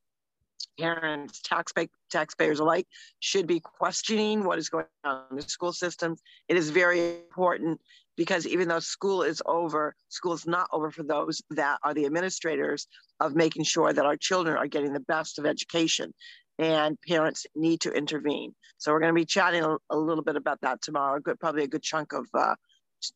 parents, 0.78 1.40
taxpay- 1.40 1.88
taxpayers 2.10 2.60
alike 2.60 2.86
should 3.20 3.46
be 3.46 3.60
questioning 3.60 4.44
what 4.44 4.58
is 4.58 4.68
going 4.68 4.86
on 5.04 5.22
in 5.30 5.36
the 5.36 5.42
school 5.42 5.72
systems. 5.72 6.20
It 6.48 6.56
is 6.56 6.70
very 6.70 7.18
important 7.18 7.80
because 8.16 8.46
even 8.46 8.68
though 8.68 8.80
school 8.80 9.22
is 9.22 9.42
over, 9.44 9.94
school 10.08 10.32
is 10.32 10.46
not 10.46 10.68
over 10.72 10.90
for 10.90 11.02
those 11.02 11.42
that 11.50 11.78
are 11.82 11.94
the 11.94 12.06
administrators 12.06 12.86
of 13.20 13.34
making 13.34 13.64
sure 13.64 13.92
that 13.92 14.06
our 14.06 14.16
children 14.16 14.56
are 14.56 14.66
getting 14.66 14.92
the 14.92 15.00
best 15.00 15.38
of 15.38 15.46
education 15.46 16.12
and 16.58 16.98
parents 17.06 17.46
need 17.54 17.82
to 17.82 17.92
intervene. 17.92 18.54
So 18.78 18.92
we're 18.92 19.00
going 19.00 19.14
to 19.14 19.20
be 19.20 19.26
chatting 19.26 19.62
a, 19.62 19.76
a 19.90 19.96
little 19.96 20.24
bit 20.24 20.36
about 20.36 20.60
that 20.62 20.82
tomorrow, 20.82 21.20
good, 21.20 21.38
probably 21.38 21.64
a 21.64 21.68
good 21.68 21.82
chunk 21.82 22.12
of 22.12 22.26
uh, 22.34 22.54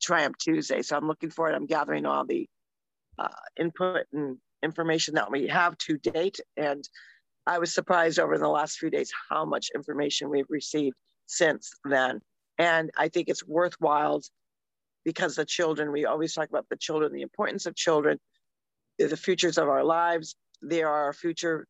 Triumph 0.00 0.36
Tuesday. 0.38 0.82
So 0.82 0.96
I'm 0.96 1.06
looking 1.06 1.30
forward. 1.30 1.54
I'm 1.54 1.66
gathering 1.66 2.06
all 2.06 2.26
the 2.26 2.48
uh, 3.18 3.28
input 3.58 4.06
and 4.12 4.38
information 4.62 5.14
that 5.14 5.30
we 5.30 5.48
have 5.48 5.76
to 5.78 5.98
date. 5.98 6.40
And 6.56 6.86
I 7.46 7.58
was 7.58 7.74
surprised 7.74 8.18
over 8.18 8.38
the 8.38 8.48
last 8.48 8.78
few 8.78 8.90
days 8.90 9.10
how 9.30 9.44
much 9.44 9.70
information 9.74 10.30
we've 10.30 10.50
received 10.50 10.96
since 11.26 11.72
then. 11.84 12.20
And 12.58 12.90
I 12.98 13.08
think 13.08 13.28
it's 13.28 13.46
worthwhile 13.46 14.22
because 15.04 15.34
the 15.34 15.46
children, 15.46 15.92
we 15.92 16.04
always 16.04 16.34
talk 16.34 16.48
about 16.48 16.66
the 16.68 16.76
children, 16.76 17.12
the 17.12 17.22
importance 17.22 17.64
of 17.66 17.74
children, 17.74 18.18
the 18.98 19.16
futures 19.16 19.56
of 19.56 19.68
our 19.68 19.84
lives. 19.84 20.36
They 20.62 20.82
are 20.82 21.04
our 21.04 21.12
future, 21.14 21.66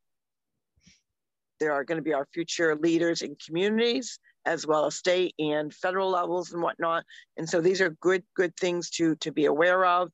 they 1.61 1.69
are 1.69 1.85
going 1.85 1.97
to 1.97 2.03
be 2.03 2.15
our 2.15 2.27
future 2.33 2.75
leaders 2.75 3.23
in 3.23 3.37
communities 3.45 4.19
as 4.47 4.67
well 4.67 4.87
as 4.87 4.97
state 4.97 5.35
and 5.39 5.73
federal 5.73 6.11
levels 6.11 6.53
and 6.53 6.63
whatnot. 6.63 7.05
And 7.37 7.49
so 7.49 7.61
these 7.61 7.81
are 7.81 7.91
good, 8.01 8.25
good 8.35 8.57
things 8.57 8.89
to, 8.91 9.15
to 9.17 9.31
be 9.31 9.45
aware 9.45 9.85
of 9.85 10.11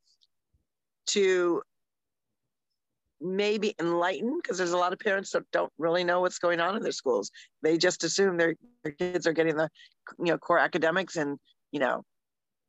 to 1.09 1.63
maybe 3.21 3.75
enlighten 3.81 4.39
because 4.43 4.59
there's 4.59 4.73
a 4.73 4.77
lot 4.77 4.93
of 4.93 4.99
parents 4.99 5.31
that 5.31 5.51
don't 5.53 5.73
really 5.79 6.05
know 6.05 6.21
what's 6.21 6.39
going 6.39 6.61
on 6.61 6.77
in 6.77 6.83
their 6.83 6.93
schools 6.93 7.31
they 7.63 7.79
just 7.79 8.05
assume 8.05 8.37
their, 8.37 8.55
their 8.85 8.93
kids 8.93 9.27
are 9.27 9.33
getting 9.33 9.57
the 9.57 9.71
you 10.19 10.27
know 10.27 10.37
core 10.37 10.59
academics 10.59 11.17
and 11.17 11.39
you 11.73 11.81
know 11.81 12.05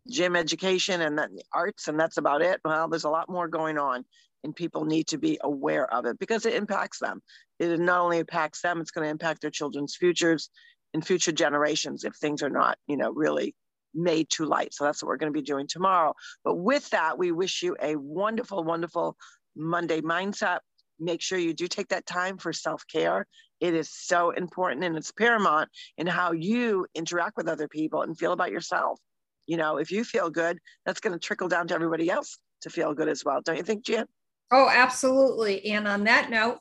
gym 0.09 0.35
education 0.35 1.01
and 1.01 1.17
the 1.17 1.43
arts, 1.53 1.87
and 1.87 1.99
that's 1.99 2.17
about 2.17 2.41
it. 2.41 2.59
Well, 2.63 2.87
there's 2.87 3.03
a 3.03 3.09
lot 3.09 3.29
more 3.29 3.47
going 3.47 3.77
on, 3.77 4.05
and 4.43 4.55
people 4.55 4.85
need 4.85 5.07
to 5.07 5.17
be 5.17 5.39
aware 5.43 5.91
of 5.93 6.05
it 6.05 6.19
because 6.19 6.45
it 6.45 6.53
impacts 6.53 6.99
them. 6.99 7.21
It 7.59 7.79
not 7.79 8.01
only 8.01 8.19
impacts 8.19 8.61
them, 8.61 8.81
it's 8.81 8.91
going 8.91 9.05
to 9.05 9.11
impact 9.11 9.41
their 9.41 9.51
children's 9.51 9.95
futures 9.95 10.49
and 10.93 11.05
future 11.05 11.31
generations 11.31 12.03
if 12.03 12.15
things 12.15 12.43
are 12.43 12.49
not, 12.49 12.77
you 12.87 12.97
know, 12.97 13.11
really 13.11 13.55
made 13.93 14.29
to 14.29 14.45
light. 14.45 14.73
So 14.73 14.83
that's 14.83 15.01
what 15.01 15.07
we're 15.07 15.17
going 15.17 15.33
to 15.33 15.37
be 15.37 15.45
doing 15.45 15.67
tomorrow. 15.67 16.13
But 16.43 16.55
with 16.55 16.89
that, 16.91 17.17
we 17.17 17.31
wish 17.31 17.63
you 17.63 17.75
a 17.81 17.95
wonderful, 17.95 18.63
wonderful 18.63 19.17
Monday 19.55 20.01
mindset. 20.01 20.59
Make 20.99 21.21
sure 21.21 21.37
you 21.37 21.53
do 21.53 21.67
take 21.67 21.89
that 21.89 22.05
time 22.05 22.37
for 22.37 22.53
self 22.53 22.83
care. 22.91 23.27
It 23.59 23.73
is 23.73 23.89
so 23.91 24.31
important 24.31 24.83
and 24.83 24.95
it's 24.95 25.11
paramount 25.11 25.69
in 25.97 26.07
how 26.07 26.31
you 26.31 26.85
interact 26.93 27.37
with 27.37 27.47
other 27.47 27.67
people 27.67 28.03
and 28.03 28.17
feel 28.17 28.33
about 28.33 28.51
yourself. 28.51 28.99
You 29.47 29.57
know, 29.57 29.77
if 29.77 29.91
you 29.91 30.03
feel 30.03 30.29
good, 30.29 30.59
that's 30.85 30.99
going 30.99 31.13
to 31.13 31.19
trickle 31.19 31.47
down 31.47 31.67
to 31.69 31.73
everybody 31.73 32.09
else 32.09 32.37
to 32.61 32.69
feel 32.69 32.93
good 32.93 33.07
as 33.07 33.23
well. 33.25 33.41
Don't 33.41 33.57
you 33.57 33.63
think, 33.63 33.85
Jan? 33.85 34.05
Oh, 34.51 34.69
absolutely. 34.69 35.65
And 35.67 35.87
on 35.87 36.03
that 36.03 36.29
note, 36.29 36.59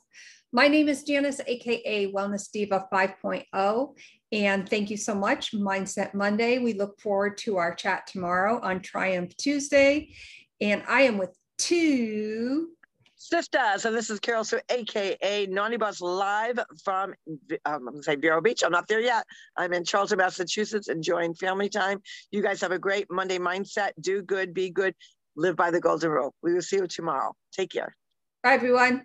my 0.52 0.68
name 0.68 0.88
is 0.88 1.02
Janice, 1.02 1.40
AKA 1.46 2.12
Wellness 2.12 2.50
Diva 2.50 2.86
5.0. 2.92 3.96
And 4.32 4.68
thank 4.68 4.90
you 4.90 4.96
so 4.96 5.14
much, 5.14 5.52
Mindset 5.52 6.14
Monday. 6.14 6.58
We 6.58 6.72
look 6.72 7.00
forward 7.00 7.36
to 7.38 7.58
our 7.58 7.74
chat 7.74 8.06
tomorrow 8.06 8.60
on 8.62 8.80
Triumph 8.80 9.36
Tuesday. 9.36 10.14
And 10.60 10.82
I 10.88 11.02
am 11.02 11.18
with 11.18 11.36
two 11.58 12.70
sisters. 13.16 13.84
And 13.84 13.96
this 13.96 14.10
is 14.10 14.20
Carol 14.20 14.44
Sue, 14.44 14.60
AKA 14.68 15.46
Naughty 15.46 15.76
Bus, 15.76 16.00
live 16.00 16.60
from, 16.84 17.14
um, 17.64 17.88
I'm 17.88 17.96
to 17.96 18.02
say 18.02 18.16
Vero 18.16 18.40
Beach. 18.40 18.62
I'm 18.64 18.72
not 18.72 18.88
there 18.88 19.00
yet. 19.00 19.26
I'm 19.56 19.72
in 19.72 19.84
Charlton, 19.84 20.18
Massachusetts, 20.18 20.88
enjoying 20.88 21.34
family 21.34 21.68
time. 21.68 22.00
You 22.30 22.42
guys 22.42 22.60
have 22.60 22.72
a 22.72 22.78
great 22.78 23.06
Monday 23.10 23.38
mindset. 23.38 23.90
Do 24.00 24.22
good, 24.22 24.54
be 24.54 24.70
good, 24.70 24.94
live 25.36 25.56
by 25.56 25.70
the 25.70 25.80
golden 25.80 26.10
rule. 26.10 26.34
We 26.42 26.54
will 26.54 26.62
see 26.62 26.76
you 26.76 26.86
tomorrow. 26.86 27.34
Take 27.52 27.70
care. 27.70 27.94
Bye, 28.42 28.54
everyone. 28.54 29.04